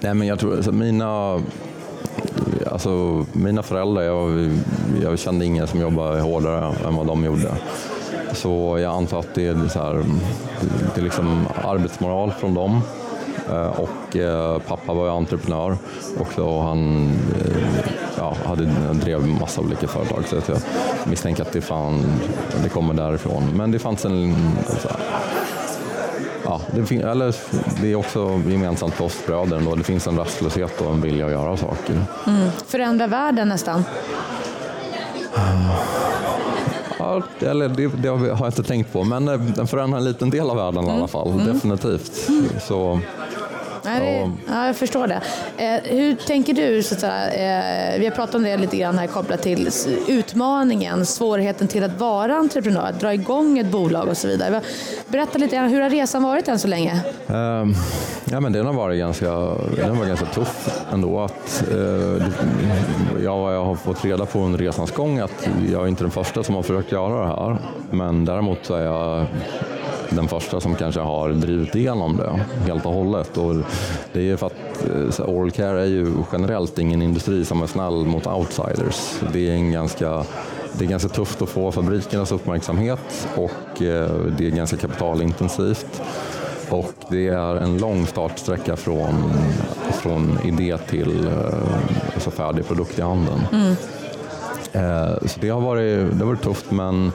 nej 0.00 0.14
men 0.14 0.26
jag 0.26 0.38
tror, 0.38 0.56
alltså, 0.56 0.72
mina 0.72 1.40
Alltså, 2.72 3.24
mina 3.32 3.62
föräldrar, 3.62 4.02
jag, 4.02 4.50
jag 5.02 5.18
kände 5.18 5.44
ingen 5.44 5.66
som 5.66 5.80
jobbade 5.80 6.20
hårdare 6.20 6.74
än 6.86 6.96
vad 6.96 7.06
de 7.06 7.24
gjorde. 7.24 7.50
Så 8.32 8.78
jag 8.78 8.94
antar 8.94 9.18
att 9.18 9.34
det 9.34 9.46
är, 9.46 9.68
så 9.68 9.78
här, 9.78 10.04
det 10.94 11.00
är 11.00 11.04
liksom 11.04 11.46
arbetsmoral 11.64 12.32
från 12.32 12.54
dem. 12.54 12.80
Ehm, 13.50 13.70
och 13.70 14.16
eh, 14.16 14.58
pappa 14.58 14.94
var 14.94 15.04
ju 15.04 15.12
entreprenör 15.12 15.76
och 16.18 16.28
då 16.36 16.60
han 16.60 17.10
eh, 17.44 17.56
ja, 18.18 18.36
hade, 18.44 18.64
drev 18.92 19.26
massa 19.26 19.60
olika 19.60 19.88
företag 19.88 20.24
så 20.26 20.36
jag 20.46 20.58
misstänker 21.10 21.42
att 21.42 21.52
det, 21.52 21.60
fan, 21.60 22.04
det 22.62 22.68
kommer 22.68 22.94
därifrån. 22.94 23.42
Men 23.56 23.70
det 23.70 23.78
fanns 23.78 24.04
en 24.04 24.34
så 24.82 24.88
här, 24.88 25.00
ja, 26.48 26.60
det, 26.70 26.96
eller, 26.96 27.34
det 27.82 27.92
är 27.92 27.94
också 27.94 28.40
gemensamt 28.46 28.94
för 28.94 29.04
oss 29.04 29.26
bröder. 29.26 29.60
Då. 29.60 29.74
Det 29.74 29.84
finns 29.84 30.06
en 30.06 30.18
rastlöshet 30.18 30.80
och 30.80 30.92
en 30.92 31.00
vilja 31.00 31.26
att 31.26 31.32
göra 31.32 31.56
saker. 31.56 32.02
Mm. 32.26 32.50
Förändra 32.66 33.06
världen 33.06 33.48
nästan? 33.48 33.84
Ja, 36.98 37.22
eller 37.40 37.68
det, 37.68 37.86
det, 37.86 38.08
har 38.08 38.26
jag 38.26 38.48
inte 38.48 38.62
tänkt 38.62 38.92
på, 38.92 39.04
men 39.04 39.28
eh, 39.28 39.40
den 39.40 39.66
förändrar 39.66 39.98
en 39.98 40.04
liten 40.04 40.30
del 40.30 40.50
av 40.50 40.56
världen 40.56 40.84
mm. 40.84 40.86
i 40.86 40.90
alla 40.90 40.98
mm. 40.98 41.08
fall, 41.08 41.30
mm. 41.30 41.46
definitivt. 41.54 42.30
Så, 42.62 43.00
Ja, 43.84 43.90
det, 43.90 44.30
ja, 44.48 44.66
jag 44.66 44.76
förstår 44.76 45.06
det. 45.06 45.20
Eh, 45.56 45.96
hur 45.96 46.14
tänker 46.14 46.52
du? 46.54 46.82
Så 46.82 46.94
att 46.94 47.00
säga, 47.00 47.30
eh, 47.94 48.00
vi 48.00 48.04
har 48.06 48.12
pratat 48.12 48.34
om 48.34 48.42
det 48.42 48.56
lite 48.56 48.76
grann 48.76 48.98
här 48.98 49.06
kopplat 49.06 49.42
till 49.42 49.68
utmaningen, 50.08 51.06
svårigheten 51.06 51.68
till 51.68 51.84
att 51.84 52.00
vara 52.00 52.34
entreprenör, 52.34 52.86
att 52.86 53.00
dra 53.00 53.14
igång 53.14 53.58
ett 53.58 53.66
bolag 53.66 54.08
och 54.08 54.16
så 54.16 54.28
vidare. 54.28 54.60
Berätta 55.08 55.38
lite 55.38 55.56
grann, 55.56 55.68
hur 55.68 55.80
har 55.80 55.90
resan 55.90 56.22
varit 56.22 56.48
än 56.48 56.58
så 56.58 56.68
länge? 56.68 57.00
Eh, 57.28 57.64
ja, 58.24 58.40
men 58.40 58.52
den 58.52 58.66
har 58.66 58.72
varit 58.72 58.98
ganska, 58.98 59.30
den 59.76 59.98
var 59.98 60.06
ganska 60.06 60.26
tuff 60.26 60.84
ändå. 60.92 61.20
Att, 61.20 61.64
eh, 61.72 62.26
jag, 63.24 63.52
jag 63.54 63.64
har 63.64 63.74
fått 63.74 64.04
reda 64.04 64.26
på 64.26 64.38
under 64.38 64.58
resans 64.58 64.90
gång 64.90 65.18
att 65.18 65.48
jag 65.72 65.82
är 65.82 65.88
inte 65.88 66.04
den 66.04 66.10
första 66.10 66.42
som 66.42 66.54
har 66.54 66.62
försökt 66.62 66.92
göra 66.92 67.20
det 67.20 67.26
här. 67.26 67.58
Men 67.90 68.24
däremot 68.24 68.58
så 68.62 68.74
är 68.74 68.84
jag 68.84 69.26
den 70.10 70.28
första 70.28 70.60
som 70.60 70.74
kanske 70.74 71.00
har 71.00 71.28
drivit 71.28 71.74
igenom 71.74 72.16
det 72.16 72.40
helt 72.66 72.86
och 72.86 72.92
hållet. 72.92 73.36
Och 73.36 73.54
det 74.12 74.30
är 74.30 74.36
för 74.36 74.46
att 74.46 75.18
eh, 75.18 75.28
oral 75.28 75.50
care 75.50 75.80
är 75.80 75.86
ju 75.86 76.12
generellt 76.32 76.78
ingen 76.78 77.02
industri 77.02 77.44
som 77.44 77.62
är 77.62 77.66
snäll 77.66 78.06
mot 78.06 78.26
outsiders. 78.26 79.20
Det 79.32 79.48
är, 79.48 79.52
en 79.52 79.72
ganska, 79.72 80.24
det 80.72 80.84
är 80.84 80.88
ganska 80.88 81.08
tufft 81.08 81.42
att 81.42 81.48
få 81.48 81.72
fabrikernas 81.72 82.32
uppmärksamhet 82.32 83.28
och 83.36 83.82
eh, 83.82 84.10
det 84.38 84.46
är 84.46 84.50
ganska 84.50 84.76
kapitalintensivt. 84.76 86.02
Och 86.70 86.92
det 87.10 87.28
är 87.28 87.56
en 87.56 87.78
lång 87.78 88.06
startsträcka 88.06 88.76
från, 88.76 89.32
från 89.92 90.38
idé 90.44 90.78
till 90.78 91.26
eh, 91.26 91.54
alltså 92.14 92.30
färdig 92.30 92.66
produkt 92.66 92.98
i 92.98 93.02
handen. 93.02 93.40
Mm. 93.52 93.76
Så 95.26 95.40
det 95.40 95.48
har, 95.48 95.60
varit, 95.60 96.10
det 96.12 96.18
har 96.18 96.26
varit 96.26 96.42
tufft 96.42 96.70
men 96.70 97.12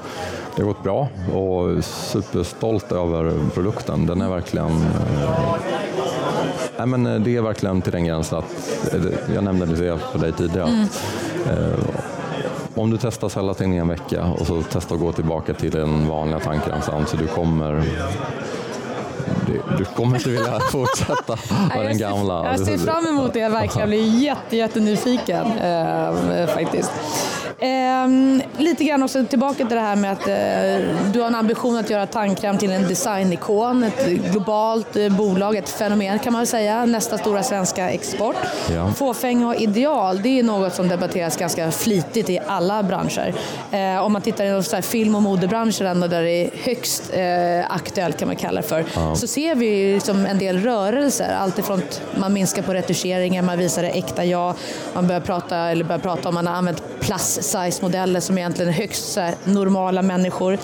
det 0.55 0.61
har 0.61 0.67
gått 0.67 0.83
bra 0.83 1.07
och 1.33 1.83
superstolt 1.83 2.91
över 2.91 3.49
produkten. 3.53 4.05
Den 4.05 4.21
är 4.21 4.29
verkligen 4.29 4.71
eh, 4.71 5.55
Nej, 6.77 6.87
men 6.87 7.05
eh, 7.05 7.19
det 7.19 7.35
är 7.35 7.41
verkligen 7.41 7.81
till 7.81 7.91
den 7.91 8.05
gränsen 8.05 8.37
att, 8.37 8.93
eh, 8.93 9.33
jag 9.35 9.43
nämnde 9.43 9.65
det 9.65 9.97
för 10.11 10.19
dig 10.19 10.31
tidigare, 10.31 10.69
mm. 10.69 10.87
eh, 11.49 11.79
om 12.75 12.91
du 12.91 12.97
testar 13.01 13.29
Cellatin 13.29 13.73
i 13.73 13.77
en 13.77 13.87
vecka 13.87 14.25
och 14.39 14.47
så 14.47 14.63
testar 14.71 14.95
att 14.95 15.01
gå 15.01 15.11
tillbaka 15.11 15.53
till 15.53 15.71
den 15.71 16.07
vanliga 16.07 16.39
tandkrämsan 16.39 17.05
så 17.07 17.17
du 17.17 17.27
kommer 17.27 17.83
du 19.77 19.85
kommer 19.85 20.15
inte 20.15 20.29
vilja 20.29 20.59
fortsätta 20.71 21.37
med 21.75 21.85
den 21.85 21.97
gamla. 21.97 22.45
Jag 22.45 22.59
ser 22.59 22.77
fram 22.77 23.05
emot 23.05 23.33
det, 23.33 23.39
jag 23.39 23.49
verkligen 23.49 23.89
blir 23.89 24.19
jätte, 24.19 24.57
jättenyfiken 24.57 25.45
äh, 25.51 26.47
faktiskt. 26.47 26.91
Ehm, 27.59 28.41
lite 28.57 28.83
grann 28.83 29.03
också 29.03 29.25
tillbaka 29.25 29.55
till 29.55 29.75
det 29.75 29.79
här 29.79 29.95
med 29.95 30.11
att 30.11 30.27
eh, 30.27 31.11
du 31.11 31.19
har 31.19 31.27
en 31.27 31.35
ambition 31.35 31.77
att 31.77 31.89
göra 31.89 32.07
tandkräm 32.07 32.57
till 32.57 32.71
en 32.71 32.87
designikon, 32.87 33.83
ett 33.83 34.07
globalt 34.31 34.95
eh, 34.95 35.09
bolag, 35.09 35.55
ett 35.55 35.69
fenomen 35.69 36.19
kan 36.19 36.33
man 36.33 36.39
väl 36.39 36.47
säga, 36.47 36.85
nästa 36.85 37.17
stora 37.17 37.43
svenska 37.43 37.89
export. 37.89 38.35
Ja. 38.71 38.93
Fåfänga 38.93 39.47
och 39.47 39.55
ideal, 39.55 40.21
det 40.21 40.39
är 40.39 40.43
något 40.43 40.73
som 40.73 40.87
debatteras 40.87 41.37
ganska 41.37 41.71
flitigt 41.71 42.29
i 42.29 42.39
alla 42.47 42.83
branscher. 42.83 43.33
Eh, 43.71 44.05
om 44.05 44.13
man 44.13 44.21
tittar 44.21 44.45
inom 44.45 44.63
så 44.63 44.81
film 44.81 45.15
och 45.15 45.21
modebranschen 45.21 45.87
ändå, 45.87 46.07
där 46.07 46.21
det 46.21 46.31
är 46.31 46.49
högst 46.63 47.13
eh, 47.13 47.75
aktuellt 47.75 48.17
kan 48.17 48.27
man 48.27 48.35
kalla 48.35 48.61
det 48.61 48.67
för, 48.67 48.85
så 49.15 49.27
ser 49.27 49.55
vi 49.55 49.93
liksom 49.93 50.25
en 50.25 50.37
del 50.37 50.57
rörelser. 50.57 51.35
Alltifrån 51.35 51.79
att 51.79 52.01
man 52.19 52.33
minskar 52.33 52.61
på 52.61 52.73
retuscheringar, 52.73 53.41
man 53.41 53.57
visar 53.57 53.81
det 53.81 53.89
äkta 53.89 54.25
jag, 54.25 54.53
man 54.93 55.07
börjar 55.07 55.21
prata, 55.21 55.57
eller 55.57 55.85
börjar 55.85 55.99
prata 55.99 56.29
om 56.29 56.35
man 56.35 56.47
har 56.47 56.55
använt 56.55 56.83
plus 56.99 57.39
size 57.43 57.81
modeller 57.81 58.19
som 58.19 58.37
egentligen 58.37 58.69
är 58.69 58.73
högst 58.73 59.15
här, 59.15 59.35
normala 59.43 60.01
människor 60.01 60.57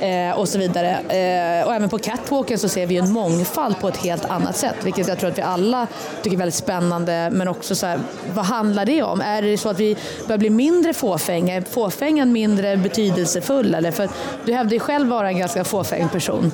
eh, 0.00 0.38
och 0.38 0.48
så 0.48 0.58
vidare. 0.58 0.90
Eh, 0.90 1.66
och 1.66 1.74
även 1.74 1.88
på 1.88 1.98
catwalken 1.98 2.58
så 2.58 2.68
ser 2.68 2.86
vi 2.86 2.96
en 2.96 3.12
mångfald 3.12 3.80
på 3.80 3.88
ett 3.88 3.96
helt 3.96 4.24
annat 4.24 4.56
sätt, 4.56 4.76
vilket 4.82 5.08
jag 5.08 5.18
tror 5.18 5.30
att 5.30 5.38
vi 5.38 5.42
alla 5.42 5.86
tycker 6.22 6.36
är 6.36 6.38
väldigt 6.38 6.54
spännande. 6.54 7.30
Men 7.32 7.48
också 7.48 7.74
så 7.74 7.86
här, 7.86 7.98
vad 8.34 8.44
handlar 8.44 8.84
det 8.84 9.02
om? 9.02 9.20
Är 9.20 9.42
det 9.42 9.58
så 9.58 9.68
att 9.68 9.80
vi 9.80 9.96
börjar 10.26 10.38
bli 10.38 10.50
mindre 10.50 10.94
fåfänga? 10.94 11.54
Är 11.54 11.60
fåfängan 11.60 12.32
mindre 12.32 12.76
betydelsefull? 12.76 13.74
Eller? 13.74 13.90
För 13.90 14.08
du 14.44 14.52
hävdar 14.52 14.72
ju 14.72 14.80
själv 14.80 15.08
vara 15.08 15.28
en 15.28 15.38
ganska 15.38 15.64
fåfäng 15.64 16.08
person. 16.08 16.52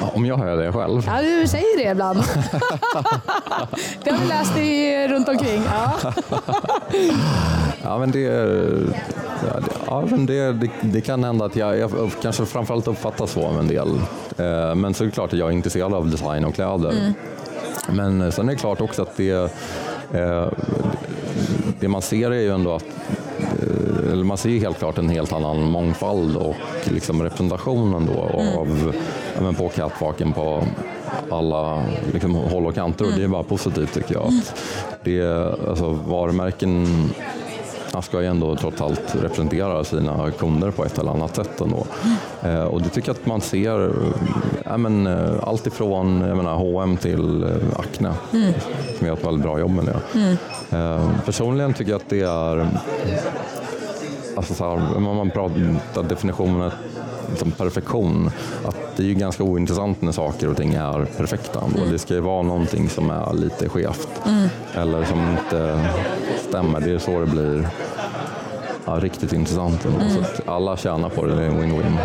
Om 0.00 0.26
jag 0.26 0.36
hör 0.36 0.56
det 0.56 0.72
själv? 0.72 1.02
Ja, 1.06 1.22
du 1.22 1.46
säger 1.46 1.78
det 1.84 1.90
ibland. 1.90 2.18
det 4.04 4.10
har 4.10 4.18
vi 4.18 4.26
läst 4.26 4.58
i, 4.58 5.08
runt 5.08 5.28
omkring. 5.28 5.62
Ja. 5.64 6.12
Ja, 7.86 7.98
men 7.98 8.10
det, 8.10 8.20
ja, 9.86 10.04
men 10.10 10.26
det, 10.26 10.52
det, 10.52 10.70
det 10.82 11.00
kan 11.00 11.24
hända 11.24 11.44
att 11.44 11.56
jag, 11.56 11.78
jag 11.78 11.90
kanske 12.22 12.46
framförallt 12.46 12.88
uppfattas 12.88 13.30
så 13.30 13.46
av 13.46 13.58
en 13.58 13.68
del. 13.68 13.88
Eh, 14.38 14.74
men 14.74 14.94
så 14.94 15.04
är 15.04 15.06
det 15.06 15.12
klart 15.12 15.32
att 15.32 15.38
jag 15.38 15.48
är 15.48 15.52
intresserad 15.52 15.94
av 15.94 16.10
design 16.10 16.44
och 16.44 16.54
kläder. 16.54 17.14
Men 17.88 18.32
sen 18.32 18.48
är 18.48 18.52
det 18.52 18.58
klart 18.58 18.80
också 18.80 19.02
att 19.02 19.16
det, 19.16 19.52
eh, 20.12 20.48
det 21.80 21.88
man 21.88 22.02
ser 22.02 22.30
är 22.30 22.40
ju 22.40 22.50
ändå 22.50 22.74
att 22.74 22.84
eh, 24.10 24.16
man 24.16 24.36
ser 24.36 24.50
helt 24.50 24.78
klart 24.78 24.98
en 24.98 25.08
helt 25.08 25.32
annan 25.32 25.62
mångfald 25.62 26.36
och 26.36 26.56
liksom 26.84 27.22
representationen 27.22 28.08
då 28.14 28.22
av, 28.22 28.94
ja, 29.34 29.40
men 29.42 29.54
på 29.54 29.68
catwalken 29.68 30.32
på 30.32 30.64
alla 31.30 31.84
liksom, 32.12 32.34
håll 32.34 32.66
och 32.66 32.74
kanter 32.74 33.04
och 33.04 33.12
det 33.16 33.24
är 33.24 33.28
bara 33.28 33.42
positivt 33.42 33.94
tycker 33.94 34.14
jag. 34.14 34.26
Att 34.26 34.54
det, 35.04 35.22
alltså, 35.68 35.90
varumärken 35.90 36.86
han 37.92 38.02
ska 38.02 38.20
ju 38.20 38.26
ändå 38.26 38.56
trots 38.56 38.80
allt 38.80 39.14
representera 39.22 39.84
sina 39.84 40.30
kunder 40.30 40.70
på 40.70 40.84
ett 40.84 40.98
eller 40.98 41.10
annat 41.10 41.36
sätt 41.36 41.60
ändå. 41.60 41.86
Eh, 42.42 42.64
och 42.64 42.82
det 42.82 42.88
tycker 42.88 43.08
jag 43.08 43.16
att 43.16 43.26
man 43.26 43.40
ser 43.40 43.84
eh, 43.84 43.90
ja, 44.64 44.76
men, 44.76 45.06
eh, 45.06 45.32
allt 45.42 45.66
ifrån 45.66 46.20
jag 46.20 46.36
menar, 46.36 46.54
H&M 46.54 46.96
till 46.96 47.44
Acne 47.76 48.12
som 48.98 49.06
gör 49.06 49.14
ett 49.14 49.24
väldigt 49.26 49.42
bra 49.42 49.58
jobb 49.58 49.70
med 49.70 49.84
det. 49.84 50.36
Eh, 50.76 51.10
personligen 51.24 51.74
tycker 51.74 51.90
jag 51.90 52.00
att 52.00 52.08
det 52.08 52.20
är 52.22 52.68
Alltså 54.36 54.54
så 54.54 54.64
här, 54.64 55.00
man 55.00 55.30
pratar 55.30 56.02
definitionen 56.02 56.70
som 57.36 57.50
perfektion, 57.50 58.30
att 58.64 58.85
det 58.96 59.02
är 59.02 59.06
ju 59.06 59.14
ganska 59.14 59.42
ointressant 59.42 60.02
när 60.02 60.12
saker 60.12 60.48
och 60.48 60.56
ting 60.56 60.74
är 60.74 61.04
perfekta. 61.04 61.58
Och 61.58 61.88
det 61.90 61.98
ska 61.98 62.14
ju 62.14 62.20
vara 62.20 62.42
någonting 62.42 62.88
som 62.88 63.10
är 63.10 63.34
lite 63.34 63.68
skevt 63.68 64.08
eller 64.74 65.04
som 65.04 65.30
inte 65.30 65.80
stämmer. 66.48 66.80
Det 66.80 66.92
är 66.92 66.98
så 66.98 67.20
det 67.20 67.26
blir 67.26 67.68
ja, 68.86 68.92
riktigt 68.92 69.32
intressant. 69.32 69.86
att 69.86 70.48
alla 70.48 70.76
tjänar 70.76 71.08
på 71.08 71.26
det, 71.26 71.34
det 71.34 71.42
är 71.42 71.48
en 71.48 71.62
win-win. 71.62 71.98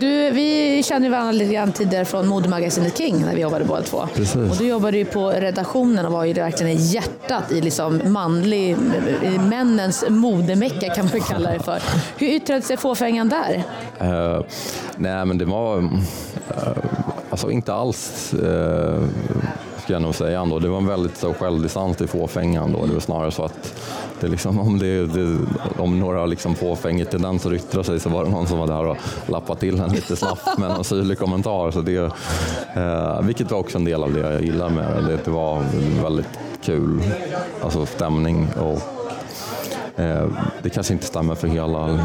Du, 0.00 0.30
vi 0.30 0.82
känner 0.82 1.06
ju 1.06 1.10
varandra 1.10 1.32
lite 1.32 1.54
grann 1.54 1.72
tidigare 1.72 2.04
från 2.04 2.26
modemagasinet 2.26 2.98
King 2.98 3.20
när 3.20 3.34
vi 3.34 3.40
jobbade 3.40 3.64
båda 3.64 3.82
två. 3.82 4.08
Precis. 4.14 4.50
Och 4.50 4.56
du 4.56 4.66
jobbade 4.66 4.98
ju 4.98 5.04
på 5.04 5.30
redaktionen 5.30 6.06
och 6.06 6.12
var 6.12 6.24
ju 6.24 6.32
verkligen 6.32 6.72
i 6.72 6.76
hjärtat 6.76 7.52
i 7.52 7.60
liksom 7.60 8.00
manlig, 8.12 8.76
i 9.22 9.38
männens 9.38 10.04
modemecka 10.08 10.94
kan 10.94 11.08
man 11.12 11.20
kalla 11.20 11.50
det 11.50 11.58
för. 11.60 11.82
Hur 12.16 12.26
yttrade 12.26 12.62
sig 12.62 12.76
fåfängan 12.76 13.28
där? 13.28 13.62
Eh, 13.98 14.44
nej, 14.96 15.24
men 15.26 15.38
det 15.38 15.44
var 15.44 15.78
eh, 15.78 16.72
alltså 17.30 17.50
inte 17.50 17.74
alls 17.74 18.34
eh, 18.34 19.02
ska 19.90 19.94
jag 19.94 20.02
nog 20.02 20.14
säga 20.14 20.40
ändå. 20.40 20.58
Det 20.58 20.68
var 20.68 20.78
en 20.78 20.86
väldigt 20.86 21.16
så, 21.16 21.34
självdistans 21.34 21.96
till 21.96 22.08
fåfängan 22.08 22.72
då. 22.72 22.86
Det 22.86 22.92
var 22.92 23.00
snarare 23.00 23.30
så 23.30 23.44
att 23.44 23.74
det 24.20 24.28
liksom, 24.28 24.60
om, 24.60 24.78
det, 24.78 25.06
det, 25.06 25.38
om 25.78 26.00
några 26.00 26.26
liksom 26.26 26.54
fåfängetendenser 26.54 27.54
yttrar 27.54 27.82
sig 27.82 28.00
så 28.00 28.08
var 28.08 28.24
det 28.24 28.30
någon 28.30 28.46
som 28.46 28.58
var 28.58 28.66
där 28.66 28.86
och 28.86 28.96
lappade 29.26 29.60
till 29.60 29.80
en 29.80 29.92
lite 29.92 30.16
snabbt 30.16 30.58
med 30.58 30.70
en 30.70 30.84
syrlig 30.84 31.18
kommentar. 31.18 31.70
Så 31.70 31.80
det, 31.80 32.12
eh, 32.76 33.22
vilket 33.22 33.50
var 33.50 33.58
också 33.58 33.78
en 33.78 33.84
del 33.84 34.02
av 34.02 34.12
det 34.12 34.20
jag 34.20 34.42
gillar 34.42 34.70
med 34.70 35.04
det. 35.04 35.24
Det 35.24 35.30
var 35.30 35.62
väldigt 36.02 36.38
kul 36.62 37.02
alltså 37.62 37.86
stämning 37.86 38.48
och 38.60 38.82
Eh, 39.96 40.28
det 40.62 40.70
kanske 40.70 40.92
inte 40.92 41.06
stämmer 41.06 41.34
för 41.34 41.48
hela 41.48 42.00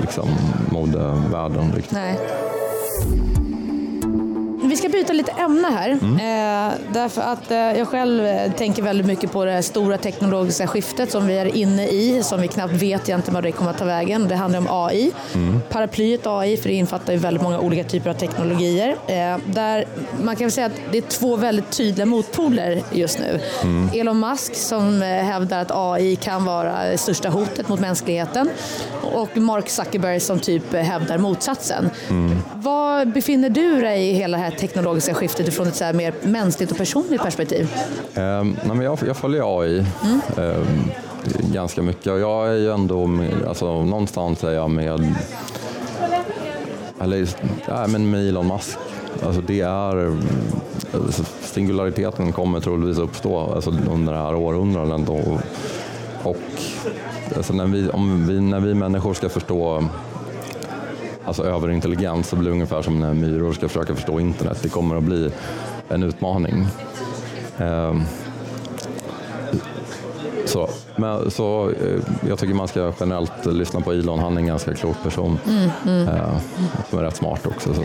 liksom, 0.00 0.28
modevärlden 0.70 1.72
riktigt. 1.72 1.92
Nej. 1.92 2.18
Vi 4.76 4.80
ska 4.80 4.88
byta 4.88 5.12
lite 5.12 5.32
ämne 5.32 5.68
här. 5.68 5.90
Eh, 5.90 6.72
därför 6.92 7.22
att 7.22 7.50
eh, 7.50 7.58
jag 7.58 7.88
själv 7.88 8.26
eh, 8.26 8.52
tänker 8.52 8.82
väldigt 8.82 9.06
mycket 9.06 9.32
på 9.32 9.44
det 9.44 9.62
stora 9.62 9.98
teknologiska 9.98 10.66
skiftet 10.66 11.10
som 11.10 11.26
vi 11.26 11.38
är 11.38 11.56
inne 11.56 11.88
i, 11.88 12.22
som 12.22 12.40
vi 12.40 12.48
knappt 12.48 12.72
vet 12.72 13.08
egentligen 13.08 13.34
vad 13.34 13.42
det 13.42 13.52
kommer 13.52 13.70
att 13.70 13.78
ta 13.78 13.84
vägen. 13.84 14.28
Det 14.28 14.34
handlar 14.34 14.58
om 14.58 14.66
AI. 14.70 15.12
Paraplyet 15.68 16.26
AI, 16.26 16.56
för 16.56 16.68
det 16.68 16.74
infattar 16.74 17.12
ju 17.12 17.18
väldigt 17.18 17.42
många 17.42 17.60
olika 17.60 17.84
typer 17.84 18.10
av 18.10 18.14
teknologier. 18.14 18.96
Eh, 19.06 19.38
där 19.46 19.84
man 20.22 20.36
kan 20.36 20.44
väl 20.44 20.50
säga 20.50 20.66
att 20.66 20.80
det 20.92 20.98
är 20.98 21.02
två 21.02 21.36
väldigt 21.36 21.70
tydliga 21.70 22.06
motpoler 22.06 22.82
just 22.92 23.18
nu. 23.18 23.40
Elon 23.94 24.20
Musk 24.20 24.54
som 24.54 25.02
eh, 25.02 25.08
hävdar 25.08 25.62
att 25.62 25.70
AI 25.70 26.16
kan 26.16 26.44
vara 26.44 26.84
det 26.84 26.98
största 26.98 27.28
hotet 27.28 27.68
mot 27.68 27.80
mänskligheten 27.80 28.48
och 29.02 29.36
Mark 29.36 29.68
Zuckerberg 29.68 30.20
som 30.20 30.40
typ 30.40 30.74
eh, 30.74 30.80
hävdar 30.80 31.18
motsatsen. 31.18 31.90
Var 32.54 33.04
befinner 33.04 33.50
du 33.50 33.80
dig 33.80 34.08
i 34.08 34.12
hela 34.12 34.36
det 34.36 34.42
här 34.44 34.50
teknologiska 34.66 35.14
skiftet 35.14 35.54
från 35.54 35.66
ett 35.66 35.76
så 35.76 35.84
här 35.84 35.92
mer 35.92 36.14
mänskligt 36.22 36.70
och 36.70 36.76
personligt 36.76 37.22
perspektiv? 37.22 37.74
Ehm, 38.14 38.56
nej, 38.64 38.76
men 38.76 38.80
jag, 38.80 38.98
jag 39.06 39.16
följer 39.16 39.60
AI 39.60 39.78
ehm, 40.36 40.90
ganska 41.52 41.82
mycket 41.82 42.12
och 42.12 42.18
jag 42.18 42.48
är 42.48 42.54
ju 42.54 42.72
ändå 42.72 43.08
alltså, 43.48 43.84
någonstans 43.84 44.44
är 44.44 44.50
jag 44.50 44.70
med, 44.70 45.14
eller, 47.00 47.28
ja, 47.66 47.86
men 47.86 48.10
med 48.10 48.28
Elon 48.28 48.46
Musk. 48.46 48.78
Alltså, 49.26 49.40
det 49.40 49.60
är, 49.60 50.16
alltså, 50.94 51.24
singulariteten 51.42 52.32
kommer 52.32 52.60
troligtvis 52.60 52.98
uppstå 52.98 53.38
alltså, 53.54 53.70
under 53.90 54.12
det 54.12 54.18
här 54.18 54.34
århundradet. 54.34 55.08
Och, 55.08 55.40
och 56.22 56.36
alltså, 57.36 57.52
när, 57.52 57.66
vi, 57.66 57.90
om 57.90 58.26
vi, 58.26 58.40
när 58.40 58.60
vi 58.60 58.74
människor 58.74 59.14
ska 59.14 59.28
förstå 59.28 59.84
alltså, 61.26 61.42
överintelligens 61.44 62.30
det 62.30 62.36
blir 62.36 62.50
ungefär 62.50 62.82
som 62.82 63.00
när 63.00 63.14
myror 63.14 63.52
ska 63.52 63.68
försöka 63.68 63.94
förstå 63.94 64.20
internet. 64.20 64.58
Det 64.62 64.68
kommer 64.68 64.96
att 64.96 65.02
bli 65.02 65.30
en 65.88 66.02
utmaning. 66.02 66.66
Ehm, 67.58 68.02
så, 70.46 70.70
men, 70.96 71.30
så 71.30 71.70
eh, 71.70 72.28
jag 72.28 72.38
tycker 72.38 72.54
man 72.54 72.68
ska 72.68 72.92
generellt 73.00 73.46
lyssna 73.46 73.80
på 73.80 73.92
Elon. 73.92 74.18
Han 74.18 74.36
är 74.36 74.40
en 74.40 74.46
ganska 74.46 74.74
klok 74.74 74.96
person. 75.02 75.38
Eh, 75.86 76.38
som 76.90 76.98
är 76.98 77.02
rätt 77.02 77.16
smart 77.16 77.46
också. 77.46 77.74
Så. 77.74 77.82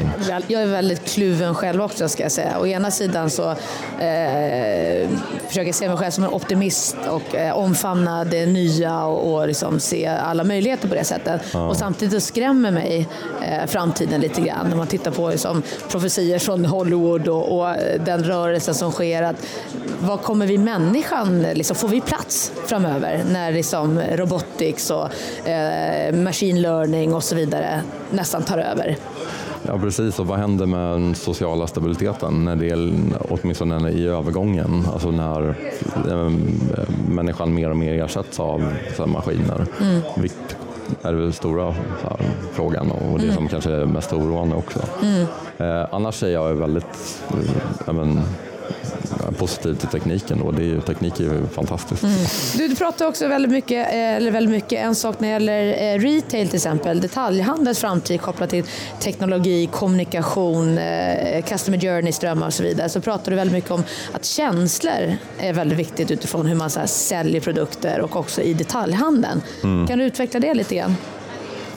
Jag 0.47 0.61
är 0.61 0.67
väldigt 0.67 1.05
kluven 1.05 1.55
själv 1.55 1.81
också 1.81 2.09
ska 2.09 2.23
jag 2.23 2.31
säga. 2.31 2.59
Å 2.59 2.67
ena 2.67 2.91
sidan 2.91 3.29
så 3.29 3.49
eh, 3.49 5.09
försöker 5.47 5.65
jag 5.65 5.75
se 5.75 5.87
mig 5.87 5.97
själv 5.97 6.11
som 6.11 6.23
en 6.23 6.29
optimist 6.29 6.97
och 7.09 7.35
eh, 7.35 7.57
omfamna 7.57 8.23
det 8.23 8.45
nya 8.45 9.05
och, 9.05 9.33
och 9.33 9.47
liksom 9.47 9.79
se 9.79 10.07
alla 10.07 10.43
möjligheter 10.43 10.87
på 10.87 10.95
det 10.95 11.03
sättet. 11.03 11.55
Och 11.55 11.77
samtidigt 11.77 12.23
skrämmer 12.23 12.71
mig 12.71 13.07
eh, 13.41 13.67
framtiden 13.67 14.21
lite 14.21 14.41
grann 14.41 14.69
när 14.69 14.75
man 14.75 14.87
tittar 14.87 15.11
på 15.11 15.29
liksom, 15.29 15.63
profetier 15.89 16.39
från 16.39 16.65
Hollywood 16.65 17.27
och, 17.27 17.59
och 17.59 17.75
den 18.05 18.23
rörelsen 18.23 18.75
som 18.75 18.91
sker. 18.91 19.23
Att, 19.23 19.35
vad 19.99 20.21
kommer 20.21 20.47
vi 20.47 20.57
människan, 20.57 21.41
liksom, 21.41 21.75
får 21.75 21.87
vi 21.87 22.01
plats 22.01 22.50
framöver 22.65 23.23
när 23.31 23.51
liksom, 23.51 24.01
robotics 24.11 24.91
och 24.91 25.47
eh, 25.47 26.15
machine 26.15 26.61
learning 26.61 27.13
och 27.13 27.23
så 27.23 27.35
vidare 27.35 27.81
nästan 28.11 28.43
tar 28.43 28.57
över? 28.57 28.97
Ja 29.63 29.79
precis, 29.79 30.19
och 30.19 30.27
vad 30.27 30.39
händer 30.39 30.65
med 30.65 30.91
den 30.91 31.15
sociala 31.15 31.67
stabiliteten 31.67 32.45
när 32.45 32.55
det 32.55 32.69
är, 32.69 32.93
åtminstone 33.29 33.89
i 33.89 34.07
övergången? 34.07 34.83
Alltså 34.93 35.11
när 35.11 35.55
eh, 36.09 36.29
människan 37.09 37.53
mer 37.53 37.69
och 37.69 37.77
mer 37.77 38.03
ersätts 38.03 38.39
av 38.39 38.61
här, 38.97 39.05
maskiner. 39.05 39.65
Vilket 40.17 40.57
är 41.01 41.13
den 41.13 41.33
stora 41.33 41.71
här, 41.71 42.19
frågan 42.53 42.91
och 42.91 43.19
det 43.19 43.33
som 43.33 43.47
kanske 43.47 43.71
är 43.71 43.85
mest 43.85 44.13
oroande 44.13 44.55
också. 44.55 44.79
Eh, 45.57 45.85
annars 45.91 46.23
är 46.23 46.29
jag 46.29 46.53
väldigt 46.53 47.21
eh, 47.87 47.93
men, 47.93 48.21
positiv 49.37 49.75
till 49.75 49.87
tekniken. 49.87 50.39
Då. 50.39 50.51
Det 50.51 50.71
är 50.71 50.81
teknik 50.81 51.19
är 51.19 51.23
ju 51.23 51.47
fantastiskt. 51.47 52.03
Mm. 52.03 52.15
Du, 52.57 52.67
du 52.67 52.75
pratar 52.75 53.07
också 53.07 53.27
väldigt 53.27 53.51
mycket, 53.51 53.87
eh, 53.87 53.93
eller 53.93 54.31
väldigt 54.31 54.51
mycket, 54.51 54.79
en 54.79 54.95
sak 54.95 55.19
när 55.19 55.27
det 55.27 55.33
gäller 55.33 55.93
eh, 55.93 55.99
retail 55.99 56.47
till 56.47 56.55
exempel, 56.55 57.01
detaljhandelns 57.01 57.79
framtid 57.79 58.21
kopplat 58.21 58.49
till 58.49 58.63
teknologi, 58.99 59.69
kommunikation, 59.71 60.77
eh, 60.77 61.43
customer 61.43 61.79
journey, 61.79 62.11
strömmar 62.11 62.47
och 62.47 62.53
så 62.53 62.63
vidare. 62.63 62.89
Så 62.89 63.01
pratar 63.01 63.31
du 63.31 63.35
väldigt 63.35 63.53
mycket 63.53 63.71
om 63.71 63.83
att 64.11 64.25
känslor 64.25 65.17
är 65.39 65.53
väldigt 65.53 65.79
viktigt 65.79 66.11
utifrån 66.11 66.45
hur 66.45 66.55
man 66.55 66.69
så 66.69 66.79
säljer 66.85 67.41
produkter 67.41 68.01
och 68.01 68.15
också 68.15 68.41
i 68.41 68.53
detaljhandeln. 68.53 69.41
Mm. 69.63 69.87
Kan 69.87 69.99
du 69.99 70.05
utveckla 70.05 70.39
det 70.39 70.53
lite 70.53 70.75
grann? 70.75 70.95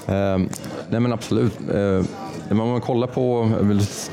Eh, 0.07 0.39
nej 0.89 1.01
men 1.01 1.13
absolut. 1.13 1.53
Eh, 1.75 2.05
om 2.51 2.57
man 2.57 2.81
kollar 2.81 3.07
på, 3.07 3.51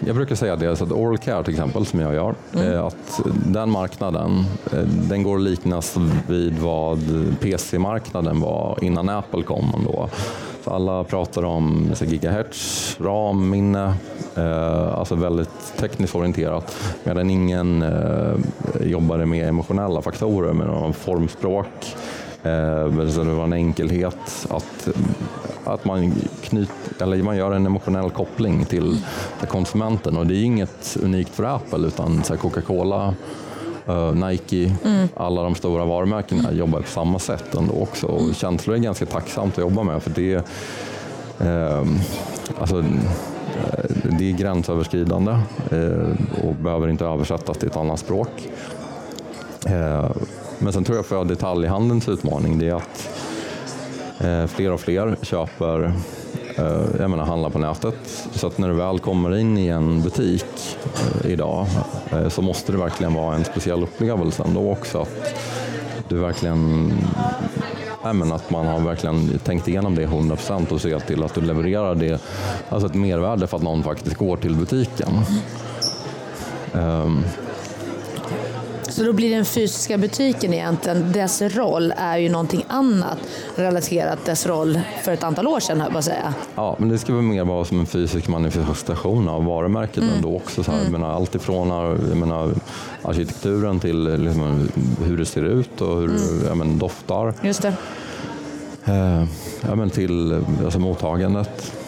jag 0.05 0.15
brukar 0.15 0.35
säga 0.35 0.55
det, 0.55 0.75
så 0.75 0.83
att 0.83 0.91
oral 0.91 1.17
care 1.17 1.43
till 1.43 1.53
exempel 1.53 1.85
som 1.85 1.99
jag 1.99 2.13
gör, 2.13 2.35
mm. 2.55 2.85
att 2.85 3.21
den 3.45 3.71
marknaden 3.71 4.45
eh, 4.73 4.79
den 5.09 5.23
går 5.23 5.35
att 5.35 5.41
liknas 5.41 5.97
vid 6.27 6.59
vad 6.59 6.99
PC-marknaden 7.41 8.39
var 8.41 8.77
innan 8.81 9.09
Apple 9.09 9.43
kom. 9.43 9.85
Då. 9.85 10.09
Så 10.63 10.71
alla 10.71 11.03
pratar 11.03 11.43
om 11.45 11.91
gigahertz, 12.01 12.97
RAM, 12.99 13.49
minne, 13.49 13.93
eh, 14.35 14.97
alltså 14.99 15.15
väldigt 15.15 15.73
tekniskt 15.77 16.15
orienterat 16.15 16.75
medan 17.03 17.29
ingen 17.29 17.81
eh, 17.81 18.35
jobbade 18.81 19.25
med 19.25 19.47
emotionella 19.47 20.01
faktorer, 20.01 20.53
med 20.53 20.95
formspråk, 20.95 21.95
Eh, 22.43 23.09
så 23.09 23.23
det 23.23 23.33
var 23.33 23.43
en 23.43 23.53
enkelhet 23.53 24.47
att, 24.49 24.87
att 25.63 25.85
man, 25.85 26.13
knyt, 26.41 26.69
eller 26.99 27.23
man 27.23 27.37
gör 27.37 27.51
en 27.51 27.65
emotionell 27.65 28.09
koppling 28.09 28.65
till, 28.65 28.97
konsumenten 29.47 30.17
och 30.17 30.27
det 30.27 30.35
är 30.35 30.43
inget 30.43 30.97
unikt 31.03 31.35
för 31.35 31.43
Apple 31.43 31.87
utan 31.87 32.21
Coca-Cola 32.21 33.13
Uh, 33.89 34.15
Nike, 34.15 34.75
mm. 34.83 35.07
alla 35.15 35.43
de 35.43 35.55
stora 35.55 35.85
varumärkena 35.85 36.43
mm. 36.43 36.57
jobbar 36.57 36.81
på 36.81 36.87
samma 36.87 37.19
sätt 37.19 37.55
ändå 37.55 37.73
också. 37.73 38.07
Och 38.07 38.35
känslor 38.35 38.75
är 38.75 38.79
ganska 38.79 39.05
tacksamt 39.05 39.53
att 39.53 39.61
jobba 39.61 39.83
med 39.83 40.03
för 40.03 40.09
det, 40.09 40.35
uh, 40.35 41.95
alltså, 42.59 42.77
uh, 42.77 42.85
det 44.19 44.29
är 44.29 44.37
gränsöverskridande 44.37 45.37
och 46.43 46.55
behöver 46.55 46.87
inte 46.87 47.05
översättas 47.05 47.57
till 47.57 47.67
ett 47.67 47.77
annat 47.77 47.99
språk. 47.99 48.49
Men 50.63 50.73
sen 50.73 50.83
tror 50.83 50.97
jag 50.97 51.05
för 51.05 51.25
detaljhandelns 51.25 52.09
utmaning 52.09 52.59
det 52.59 52.67
är 52.69 52.75
att 52.75 53.09
eh, 54.19 54.45
fler 54.47 54.71
och 54.71 54.81
fler 54.81 55.17
köper 55.21 55.93
eh, 56.57 56.85
jag 56.99 57.09
menar, 57.09 57.25
handlar 57.25 57.49
på 57.49 57.59
nätet. 57.59 58.29
Så 58.31 58.47
att 58.47 58.57
när 58.57 58.67
du 58.67 58.73
väl 58.73 58.99
kommer 58.99 59.37
in 59.37 59.57
i 59.57 59.67
en 59.67 60.01
butik 60.01 60.77
eh, 61.23 61.31
idag 61.31 61.67
eh, 62.11 62.29
så 62.29 62.41
måste 62.41 62.71
det 62.71 62.77
verkligen 62.77 63.13
vara 63.13 63.35
en 63.35 63.43
speciell 63.43 63.83
upplevelse 63.83 64.43
ändå 64.43 64.71
också. 64.71 65.01
Att 65.01 65.35
du 66.07 66.17
verkligen 66.17 66.93
men 68.03 68.31
att 68.31 68.49
man 68.49 68.67
har 68.67 68.79
verkligen 68.79 69.39
tänkt 69.39 69.67
igenom 69.67 69.95
det 69.95 70.05
100% 70.05 70.71
och 70.71 70.81
ser 70.81 70.99
till 70.99 71.23
att 71.23 71.33
du 71.33 71.41
levererar 71.41 71.95
det, 71.95 72.21
alltså 72.69 72.87
ett 72.87 72.93
mervärde 72.93 73.47
för 73.47 73.57
att 73.57 73.63
någon 73.63 73.83
faktiskt 73.83 74.15
går 74.15 74.37
till 74.37 74.55
butiken. 74.55 75.19
Um, 76.73 77.23
så 78.91 79.03
då 79.03 79.13
blir 79.13 79.35
den 79.35 79.45
fysiska 79.45 79.97
butiken 79.97 80.53
egentligen, 80.53 81.11
dess 81.11 81.41
roll 81.41 81.93
är 81.97 82.17
ju 82.17 82.29
någonting 82.29 82.65
annat 82.67 83.17
relaterat 83.55 84.25
dess 84.25 84.45
roll 84.45 84.79
för 85.03 85.11
ett 85.11 85.23
antal 85.23 85.47
år 85.47 85.59
sedan, 85.59 85.81
jag 85.81 86.03
säga. 86.03 86.33
Ja, 86.55 86.75
men 86.79 86.89
det 86.89 86.97
ska 86.97 87.13
väl 87.13 87.21
mer 87.23 87.43
vara 87.43 87.65
som 87.65 87.79
en 87.79 87.85
fysisk 87.85 88.27
manifestation 88.27 89.29
av 89.29 89.45
varumärket 89.45 90.03
mm. 90.03 90.15
ändå 90.15 90.35
också. 90.35 90.63
Så 90.63 90.71
här, 90.71 90.79
mm. 90.79 90.91
menar, 90.91 91.09
allt 91.09 91.35
ifrån 91.35 91.71
menar, 92.15 92.53
arkitekturen 93.01 93.79
till 93.79 94.23
liksom, 94.23 94.69
hur 95.05 95.17
det 95.17 95.25
ser 95.25 95.43
ut 95.43 95.81
och 95.81 95.97
hur 95.97 96.09
mm. 96.09 96.45
jag 96.47 96.57
menar, 96.57 96.73
doftar. 96.79 97.33
Just 97.41 97.61
det. 97.61 97.73
Eh, 98.85 99.25
ja, 99.61 99.75
men 99.75 99.89
till 99.89 100.43
alltså, 100.63 100.79
mottagandet. 100.79 101.80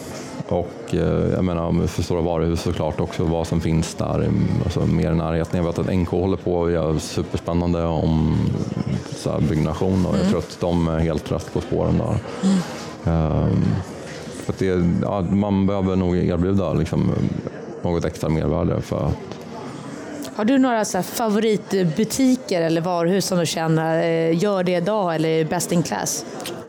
Och 0.48 0.94
eh, 0.94 1.32
jag 1.32 1.44
menar 1.44 1.86
för 1.86 2.02
stora 2.02 2.20
varuhus 2.20 2.62
såklart 2.62 3.00
också 3.00 3.24
vad 3.24 3.46
som 3.46 3.60
finns 3.60 3.94
där, 3.94 4.30
alltså 4.64 4.86
mer 4.86 5.12
i 5.12 5.14
närheten. 5.14 5.58
Jag 5.58 5.66
vet 5.66 5.78
att 5.78 5.94
NK 5.94 6.08
håller 6.08 6.36
på 6.36 6.54
och 6.54 6.70
gör 6.70 6.98
superspännande 6.98 7.84
om 7.84 8.36
så 9.16 9.40
byggnation 9.40 10.06
och 10.06 10.14
mm. 10.14 10.20
jag 10.20 10.28
tror 10.30 10.38
att 10.38 10.60
de 10.60 10.88
är 10.88 10.98
helt 10.98 11.32
rätt 11.32 11.52
på 11.52 11.60
spåren 11.60 11.98
där. 11.98 12.18
Mm. 12.42 13.42
Um, 13.42 13.64
för 14.44 14.54
det, 14.58 14.84
ja, 15.02 15.20
man 15.20 15.66
behöver 15.66 15.96
nog 15.96 16.16
erbjuda 16.16 16.72
liksom, 16.72 17.12
något 17.82 18.04
extra 18.04 18.28
mervärde 18.28 18.80
för 18.80 19.06
att 19.06 19.43
har 20.36 20.44
du 20.44 20.58
några 20.58 20.84
så 20.84 21.02
favoritbutiker 21.02 22.62
eller 22.62 22.80
varuhus 22.80 23.26
som 23.26 23.38
du 23.38 23.46
känner 23.46 24.02
eh, 24.02 24.42
gör 24.42 24.62
det 24.62 24.76
idag 24.76 25.14
eller 25.14 25.28
är 25.28 25.44
best 25.44 25.72
in 25.72 25.82
class? 25.82 26.24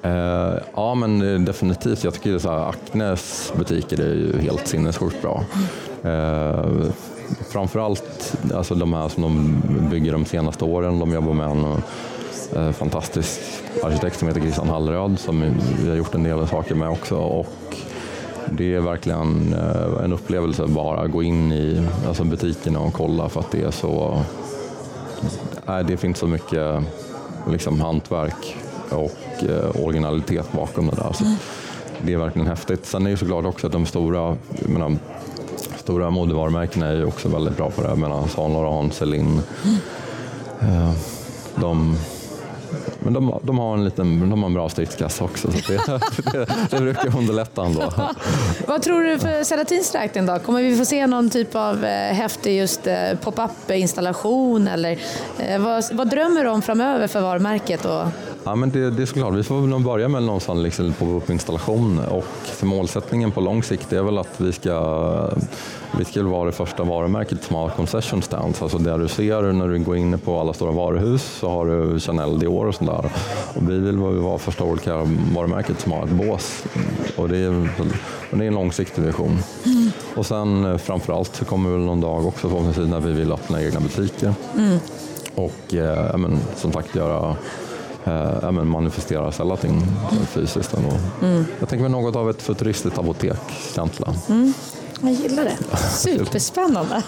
Uh, 0.06 0.58
ja, 0.76 0.96
men 0.96 1.34
eh, 1.34 1.40
definitivt. 1.40 2.04
Jag 2.04 2.14
tycker 2.14 2.40
så 2.40 2.50
här, 2.50 2.70
Acnes 2.70 3.54
butiker 3.58 4.00
är 4.00 4.14
ju 4.14 4.42
helt 4.42 4.68
sinnessjukt 4.68 5.22
bra. 5.22 5.44
Uh, 6.06 6.92
framförallt 7.50 8.36
alltså 8.54 8.76
de 8.76 8.94
här 8.94 9.10
som 9.10 9.24
de 9.24 9.62
bygger 9.90 10.12
de 10.12 10.26
senaste 10.26 10.66
åren. 10.66 11.00
De 11.00 11.14
jobbar 11.14 11.34
med 11.34 11.48
en 11.48 11.66
uh, 11.66 12.72
fantastisk 12.72 13.40
arkitekt 13.84 14.20
som 14.20 14.28
heter 14.28 14.42
Christian 14.42 14.70
Hallröd 14.70 15.20
som 15.20 15.56
vi 15.84 15.90
har 15.90 15.96
gjort 15.96 16.16
en 16.16 16.24
del 16.24 16.48
saker 16.48 16.76
med 16.76 16.90
också. 16.90 17.16
Och 17.16 17.48
det 18.52 18.76
är 18.76 18.80
verkligen 18.80 19.56
en 20.04 20.14
upplevelse 20.14 20.68
bara 20.68 21.08
gå 21.08 21.24
in 21.24 21.52
i 21.52 21.88
alltså 22.08 22.24
butikerna 22.24 22.80
och 22.80 22.94
kolla 22.94 23.30
för 23.30 23.40
att 23.40 23.52
det 23.52 23.62
är 23.62 23.72
så... 23.72 24.24
Nej, 25.66 25.84
det 25.84 25.98
finns 25.98 26.18
så 26.18 26.28
mycket 26.28 26.84
liksom, 27.50 27.82
hantverk 27.82 28.58
och 28.90 29.44
eh, 29.44 29.86
originalitet 29.86 30.52
bakom 30.52 30.88
det 30.88 30.96
där. 30.96 31.14
Så 31.14 31.24
mm. 31.26 31.38
Det 32.02 32.14
är 32.14 32.18
verkligen 32.18 32.48
häftigt. 32.48 32.86
Sen 32.86 33.06
är 33.06 33.12
det 33.12 33.18
såklart 33.18 33.46
också 33.46 33.68
att 33.68 33.74
de 33.74 33.86
stora, 33.86 34.38
menar, 34.50 34.98
stora 35.78 36.10
modevarumärkena 36.10 36.88
är 36.88 37.06
också 37.06 37.30
väldigt 37.30 37.58
bra 37.58 37.70
på 37.70 37.82
det. 37.82 37.88
Jag 37.88 38.30
Saint 38.30 38.54
Laurent, 38.54 38.94
Celine. 38.94 39.42
Mm. 40.62 40.94
De, 41.56 41.98
men 43.06 43.14
de, 43.14 43.40
de, 43.44 43.58
har 43.58 43.74
en 43.74 43.86
liten, 43.86 44.30
de 44.30 44.44
har 44.44 44.48
en 44.48 44.54
bra 44.54 44.70
stridskassa 44.70 45.24
också, 45.24 45.52
så 45.52 45.72
det, 45.72 45.78
det, 46.32 46.48
det 46.70 46.82
brukar 46.82 47.18
underlätta 47.18 47.66
ändå. 47.66 47.94
Vad 48.68 48.82
tror 48.82 49.04
du 49.04 49.20
för 49.20 49.44
Selatins 49.44 49.96
räkning 49.96 50.26
då? 50.26 50.40
Kommer 50.40 50.62
vi 50.62 50.78
få 50.78 50.86
se 50.86 51.08
någon 51.08 51.30
typ 51.30 51.56
av 51.56 51.86
eh, 51.86 52.14
häftig 52.14 52.58
just 52.58 52.88
eh, 52.88 52.96
pop-up 53.22 53.72
installation 53.72 54.68
eller 54.68 55.00
vad, 55.60 55.84
vad 55.92 56.10
drömmer 56.10 56.44
du 56.44 56.50
om 56.50 56.62
framöver 56.62 57.08
för 57.08 57.22
varumärket? 57.22 57.86
Och 57.86 58.04
Ja, 58.46 58.56
men 58.56 58.70
det, 58.70 58.90
det 58.90 59.02
är 59.02 59.06
såklart. 59.06 59.34
Vi 59.34 59.44
får 59.44 59.62
nog 59.62 59.84
börja 59.84 60.08
med 60.08 60.24
någonstans 60.24 60.64
liksom 60.64 60.94
på 60.94 61.22
installation 61.30 62.00
och 62.00 62.26
för 62.44 62.66
målsättningen 62.66 63.32
på 63.32 63.42
lång 63.42 63.64
sikt 63.64 63.94
är 63.94 64.04
väl 64.04 64.18
att 64.18 64.42
vi 64.42 64.52
ska, 64.52 65.30
vi 65.98 66.06
ska 66.06 66.24
vara 66.24 66.46
det 66.46 66.52
första 66.52 66.84
varumärket 66.84 67.44
som 67.44 67.56
har 67.56 67.70
concession 67.70 68.22
stands. 68.22 68.62
Alltså 68.62 68.78
det 68.78 68.98
du 68.98 69.08
ser 69.08 69.54
när 69.54 69.68
du 69.68 69.80
går 69.80 69.98
in 69.98 70.20
på 70.20 70.40
alla 70.40 70.54
stora 70.54 70.72
varuhus 70.72 71.24
så 71.40 71.50
har 71.50 71.66
du 71.66 72.00
Chanel, 72.00 72.40
Dior 72.40 72.68
och 72.68 72.76
sådär. 72.76 73.12
Och 73.56 73.70
vi 73.70 73.80
vill 73.80 73.98
vara 73.98 74.38
första 74.38 74.64
olika 74.64 74.98
varumärket 75.36 75.80
som 75.80 75.92
har 75.92 76.04
ett 76.04 76.12
bås. 76.12 76.64
Och 77.16 77.30
det 77.30 77.38
är, 77.38 77.70
och 78.32 78.38
det 78.38 78.44
är 78.44 78.48
en 78.48 78.54
långsiktig 78.54 79.02
vision. 79.02 79.38
Mm. 79.66 79.92
Och 80.16 80.26
sen 80.26 80.66
eh, 80.66 80.78
framförallt 80.78 81.36
så 81.36 81.46
kommer 81.46 81.70
väl 81.70 81.80
någon 81.80 82.02
dag 82.02 82.26
också 82.26 82.50
förhoppningsvis 82.50 82.88
när 82.88 83.00
vi 83.00 83.12
vill 83.12 83.32
öppna 83.32 83.64
egna 83.64 83.80
butiker. 83.80 84.34
Mm. 84.58 84.78
Och 85.36 85.74
eh, 85.74 86.18
men, 86.18 86.40
som 86.56 86.72
sagt 86.72 86.96
göra 86.96 87.36
eh, 88.06 88.52
manifesteras 88.52 89.40
allting 89.40 89.82
fysiskt. 90.28 90.74
Ändå. 90.74 90.98
Mm. 91.22 91.46
Jag 91.60 91.70
tänker 91.70 91.82
mig 91.90 91.92
något 91.92 92.16
av 92.16 92.30
ett 92.30 92.42
futuristiskt 92.42 92.98
apotek-känsla. 93.00 94.14
Mm. 94.30 94.54
Jag 95.08 95.14
gillar 95.14 95.44
det. 95.44 95.78
Superspännande. 95.78 96.96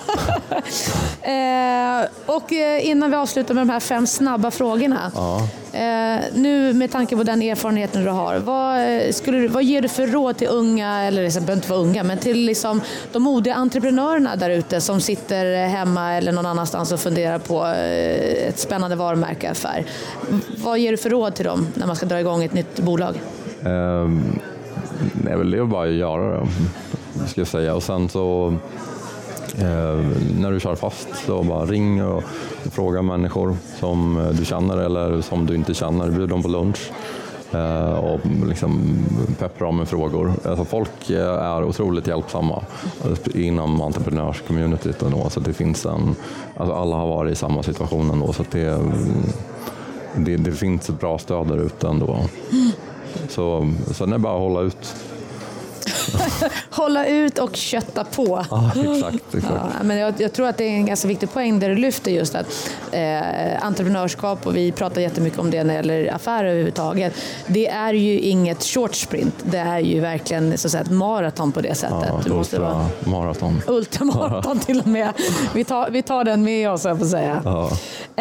eh, 1.21 2.09
och 2.25 2.53
eh, 2.53 2.89
innan 2.89 3.11
vi 3.11 3.17
avslutar 3.17 3.53
med 3.53 3.61
de 3.61 3.69
här 3.69 3.79
fem 3.79 4.07
snabba 4.07 4.51
frågorna. 4.51 5.11
Ja. 5.15 5.47
Eh, 5.73 6.19
nu 6.33 6.73
med 6.73 6.91
tanke 6.91 7.17
på 7.17 7.23
den 7.23 7.41
erfarenheten 7.41 8.03
du 8.03 8.09
har, 8.09 8.37
vad, 8.39 9.15
skulle 9.15 9.47
vad 9.47 9.63
ger 9.63 9.81
du 9.81 9.87
för 9.87 10.07
råd 10.07 10.37
till 10.37 10.47
unga, 10.47 11.03
eller 11.03 11.23
det 11.23 11.33
behöver 11.33 11.53
inte 11.53 11.69
vara 11.69 11.79
unga, 11.79 12.03
men 12.03 12.17
till 12.17 12.45
liksom 12.45 12.81
de 13.11 13.23
modiga 13.23 13.55
entreprenörerna 13.55 14.35
där 14.35 14.49
ute 14.49 14.81
som 14.81 15.01
sitter 15.01 15.67
hemma 15.67 16.13
eller 16.13 16.31
någon 16.31 16.45
annanstans 16.45 16.91
och 16.91 16.99
funderar 16.99 17.39
på 17.39 17.65
ett 18.47 18.59
spännande 18.59 18.95
varumärkeaffär. 18.95 19.85
Vad 20.63 20.79
ger 20.79 20.91
du 20.91 20.97
för 20.97 21.09
råd 21.09 21.35
till 21.35 21.45
dem 21.45 21.67
när 21.73 21.87
man 21.87 21.95
ska 21.95 22.05
dra 22.05 22.19
igång 22.19 22.43
ett 22.43 22.53
nytt 22.53 22.79
bolag? 22.79 23.21
Um, 23.63 24.39
det 25.13 25.31
är 25.31 25.37
väl 25.37 25.51
det 25.51 25.59
att 25.59 25.69
bara 25.69 25.87
göra 25.87 26.39
det 26.39 26.47
ska 27.27 27.41
jag 27.41 27.47
säga. 27.47 27.75
Och 27.75 27.83
sen 27.83 28.09
så 28.09 28.53
eh, 29.57 30.05
när 30.39 30.51
du 30.51 30.59
kör 30.59 30.75
fast 30.75 31.07
så 31.25 31.43
bara 31.43 31.65
ring 31.65 32.03
och 32.03 32.23
fråga 32.71 33.01
människor 33.01 33.57
som 33.79 34.29
du 34.39 34.45
känner 34.45 34.77
eller 34.77 35.21
som 35.21 35.45
du 35.45 35.55
inte 35.55 35.73
känner. 35.73 36.09
Bjud 36.09 36.29
dem 36.29 36.43
på 36.43 36.47
lunch. 36.49 36.91
eh, 37.51 37.93
och 37.93 38.19
liksom 38.47 38.99
pepprar 39.39 39.65
dem 39.67 39.77
med 39.77 39.87
frågor. 39.87 40.33
Alltså 40.45 40.65
folk 40.65 41.09
eh, 41.09 41.43
är 41.43 41.63
otroligt 41.63 42.07
hjälpsamma 42.07 42.63
inom 43.33 43.81
entreprenörscommunityt 43.81 45.01
ändå, 45.01 45.29
så 45.29 45.39
det 45.39 45.53
finns 45.53 45.85
en, 45.85 46.15
alltså 46.57 46.75
alla 46.75 46.95
har 46.95 47.07
varit 47.07 47.31
i 47.31 47.35
samma 47.35 47.63
situation 47.63 48.11
ändå, 48.11 48.33
så 48.33 48.43
det, 48.51 48.79
det, 50.15 50.37
det 50.37 50.51
finns 50.51 50.89
ett 50.89 50.99
bra 50.99 51.17
stöd 51.17 51.47
där 51.47 51.57
ute 51.57 51.87
ändå. 51.87 52.19
Så 53.29 53.73
sen 53.91 54.09
är 54.09 54.13
det 54.13 54.19
bara 54.19 54.33
att 54.33 54.39
hålla 54.39 54.61
ut. 54.61 54.95
Hålla 56.69 57.05
ut 57.05 57.39
och 57.39 57.55
kötta 57.55 58.03
på. 58.03 58.45
Ja, 58.49 58.71
exakt. 58.75 59.35
exakt. 59.35 59.53
Ja, 59.55 59.83
men 59.83 59.97
jag, 59.97 60.13
jag, 60.17 60.33
tror 60.33 60.47
att 60.47 60.57
det 60.57 60.63
är 60.63 60.71
en 60.71 60.85
ganska 60.85 61.07
viktig 61.07 61.33
poäng 61.33 61.59
där 61.59 61.69
du 61.69 61.75
lyfter 61.75 62.11
just 62.11 62.35
att 62.35 62.69
eh, 62.91 63.65
entreprenörskap 63.65 64.47
och 64.47 64.55
vi 64.55 64.71
pratar 64.71 65.01
jättemycket 65.01 65.39
om 65.39 65.51
det 65.51 65.63
när 65.63 65.73
det 65.73 65.93
gäller 65.93 66.13
affärer 66.13 66.45
överhuvudtaget. 66.45 67.13
Det 67.47 67.67
är 67.67 67.93
ju 67.93 68.19
inget 68.19 68.63
short 68.63 68.95
sprint. 68.95 69.35
Det 69.43 69.57
är 69.57 69.79
ju 69.79 69.99
verkligen 69.99 70.57
så 70.57 70.67
att 70.67 70.71
säga, 70.71 70.83
ett 70.83 70.91
maraton 70.91 71.51
på 71.51 71.61
det 71.61 71.75
sättet. 71.75 72.07
Ja, 72.09 72.21
du 72.23 72.33
måste 72.33 72.59
vara 72.59 72.85
maraton. 72.99 73.61
ultramaraton 73.67 74.59
till 74.59 74.79
och 74.79 74.87
med. 74.87 75.13
Vi 75.53 75.63
tar, 75.63 75.89
vi 75.89 76.01
tar 76.01 76.23
den 76.23 76.43
med 76.43 76.69
oss, 76.71 76.85
jag 76.85 76.99
får 76.99 77.05
säga. 77.05 77.41
Ja. 77.45 77.71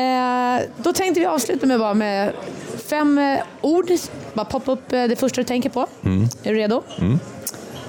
Eh, 0.02 0.62
då 0.76 0.92
tänkte 0.92 1.20
vi 1.20 1.26
avsluta 1.26 1.66
med, 1.66 1.78
bara 1.78 1.94
med 1.94 2.32
fem 2.86 3.18
eh, 3.18 3.40
ord. 3.60 3.90
Bara 4.34 4.44
poppa 4.44 4.72
upp 4.72 4.92
eh, 4.92 5.04
det 5.04 5.16
första 5.16 5.40
du 5.40 5.44
tänker 5.44 5.70
på. 5.70 5.86
Är 6.42 6.52
du 6.52 6.58
redo? 6.58 6.82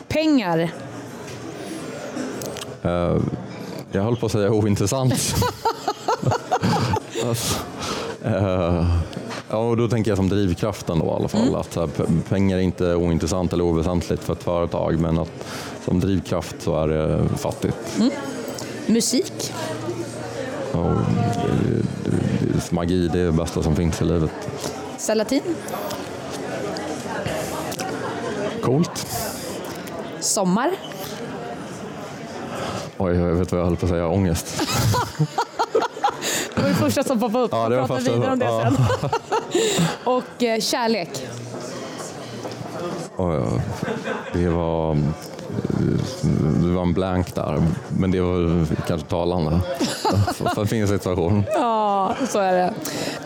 Pengar. 0.08 0.70
Eh, 2.84 3.18
jag 3.92 4.04
höll 4.04 4.16
på 4.18 4.26
att 4.26 4.32
säga 4.32 4.52
ointressant. 4.52 5.36
alltså, 7.26 7.60
ja, 9.50 9.58
och 9.58 9.78
då 9.78 9.88
tänker 9.88 10.12
jag 10.12 10.18
som 10.18 10.30
drivkraften 10.30 11.00
då 11.00 11.06
i 11.06 11.10
alla 11.10 11.28
fall. 11.28 11.56
Att 11.56 11.74
så 11.74 11.80
här, 11.80 11.90
pengar 12.30 12.58
är 12.58 12.62
inte 12.62 12.96
ointressant 12.96 13.54
eller 13.54 13.64
oväsentligt 13.64 14.24
för 14.24 14.34
ett 14.34 14.44
företag 14.44 15.00
men 15.00 15.20
att 15.20 15.48
som 15.86 16.00
drivkraft 16.00 16.56
så 16.60 16.84
är 16.84 16.88
det 16.88 17.24
fattigt. 17.38 18.00
Musik. 18.86 19.54
Och, 20.72 20.80
eh, 20.80 20.96
det, 22.04 22.12
det, 22.54 22.72
magi 22.72 23.08
det 23.08 23.20
är 23.20 23.26
det 23.26 23.32
bästa 23.32 23.64
som 23.64 23.76
finns 23.76 24.02
i 24.02 24.06
livet. 24.06 24.32
Salatin. 24.98 25.42
Coolt. 28.62 29.08
Sommar. 30.20 30.72
Oj, 32.98 33.16
jag 33.16 33.34
vet 33.36 33.52
vad 33.52 33.62
jag 33.62 33.66
höll 33.66 33.78
på 33.78 33.86
att 33.86 33.90
säga. 33.90 34.08
Ångest. 34.08 34.62
Det 36.56 36.62
var 36.64 36.70
det 36.70 36.76
första 36.76 37.04
som 37.04 37.20
poppade 37.20 37.44
upp. 37.44 37.52
Ja, 37.54 37.70
det 37.70 37.76
var 37.82 37.88
första- 37.88 38.12
vidare 38.12 38.32
om 38.32 38.40
det 38.40 38.46
ja. 38.46 38.62
sen. 38.62 39.10
Och 40.04 40.44
eh, 40.44 40.60
kärlek. 40.60 41.10
Oj, 43.18 43.44
det 44.34 44.50
var 44.50 44.98
det 46.64 46.74
var 46.74 46.82
en 46.82 46.94
blank 46.94 47.36
där, 47.36 47.64
men 47.90 48.12
det 48.12 48.22
var 48.22 48.66
kanske 48.88 49.08
talande 49.08 49.60
för 50.56 50.74
min 50.76 50.88
situation. 50.88 51.44
Ja, 51.54 52.16
så 52.30 52.40
är 52.40 52.54
det. 52.54 52.74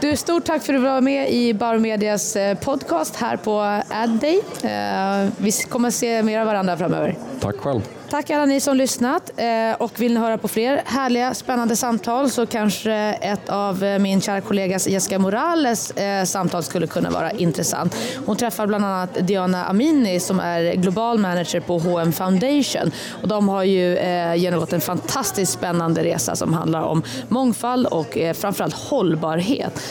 Du, 0.01 0.17
stort 0.17 0.45
tack 0.45 0.63
för 0.63 0.73
att 0.73 0.79
du 0.79 0.83
var 0.83 1.01
med 1.01 1.31
i 1.31 1.53
Bauer 1.53 1.77
Medias 1.79 2.35
eh, 2.35 2.57
podcast 2.57 3.15
här 3.15 3.37
på 3.37 3.81
AdDay. 3.89 4.39
Eh, 4.63 5.29
Vi 5.37 5.51
kommer 5.51 5.87
att 5.87 5.93
se 5.93 6.23
mer 6.23 6.39
av 6.39 6.45
varandra 6.45 6.77
framöver. 6.77 7.17
Tack 7.41 7.55
själv. 7.55 7.81
Tack 8.11 8.29
alla 8.29 8.45
ni 8.45 8.59
som 8.59 8.77
lyssnat 8.77 9.31
eh, 9.37 9.81
och 9.81 10.01
vill 10.01 10.13
ni 10.13 10.19
höra 10.19 10.37
på 10.37 10.47
fler 10.47 10.81
härliga 10.85 11.33
spännande 11.33 11.75
samtal 11.75 12.29
så 12.29 12.45
kanske 12.45 12.93
ett 13.21 13.49
av 13.49 13.83
eh, 13.83 13.99
min 13.99 14.21
kära 14.21 14.41
kollegas 14.41 14.87
Jessica 14.87 15.19
Morales 15.19 15.91
eh, 15.91 16.23
samtal 16.23 16.63
skulle 16.63 16.87
kunna 16.87 17.09
vara 17.09 17.31
intressant. 17.31 17.95
Hon 18.25 18.35
träffar 18.37 18.67
bland 18.67 18.85
annat 18.85 19.27
Diana 19.27 19.65
Amini 19.65 20.19
som 20.19 20.39
är 20.39 20.73
global 20.73 21.17
manager 21.17 21.59
på 21.59 21.77
H&M 21.77 22.13
Foundation 22.13 22.91
och 23.21 23.27
de 23.27 23.49
har 23.49 23.63
ju 23.63 23.97
genomgått 24.35 24.73
en 24.73 24.81
fantastiskt 24.81 25.51
spännande 25.51 26.03
resa 26.03 26.35
som 26.35 26.53
handlar 26.53 26.81
om 26.81 27.03
mångfald 27.27 27.87
och 27.87 28.17
framförallt 28.35 28.75
hållbarhet. 28.75 29.81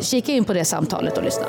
Kika 0.00 0.32
in 0.32 0.44
på 0.44 0.52
det 0.52 0.64
samtalet 0.64 1.18
och 1.18 1.24
lyssna. 1.24 1.46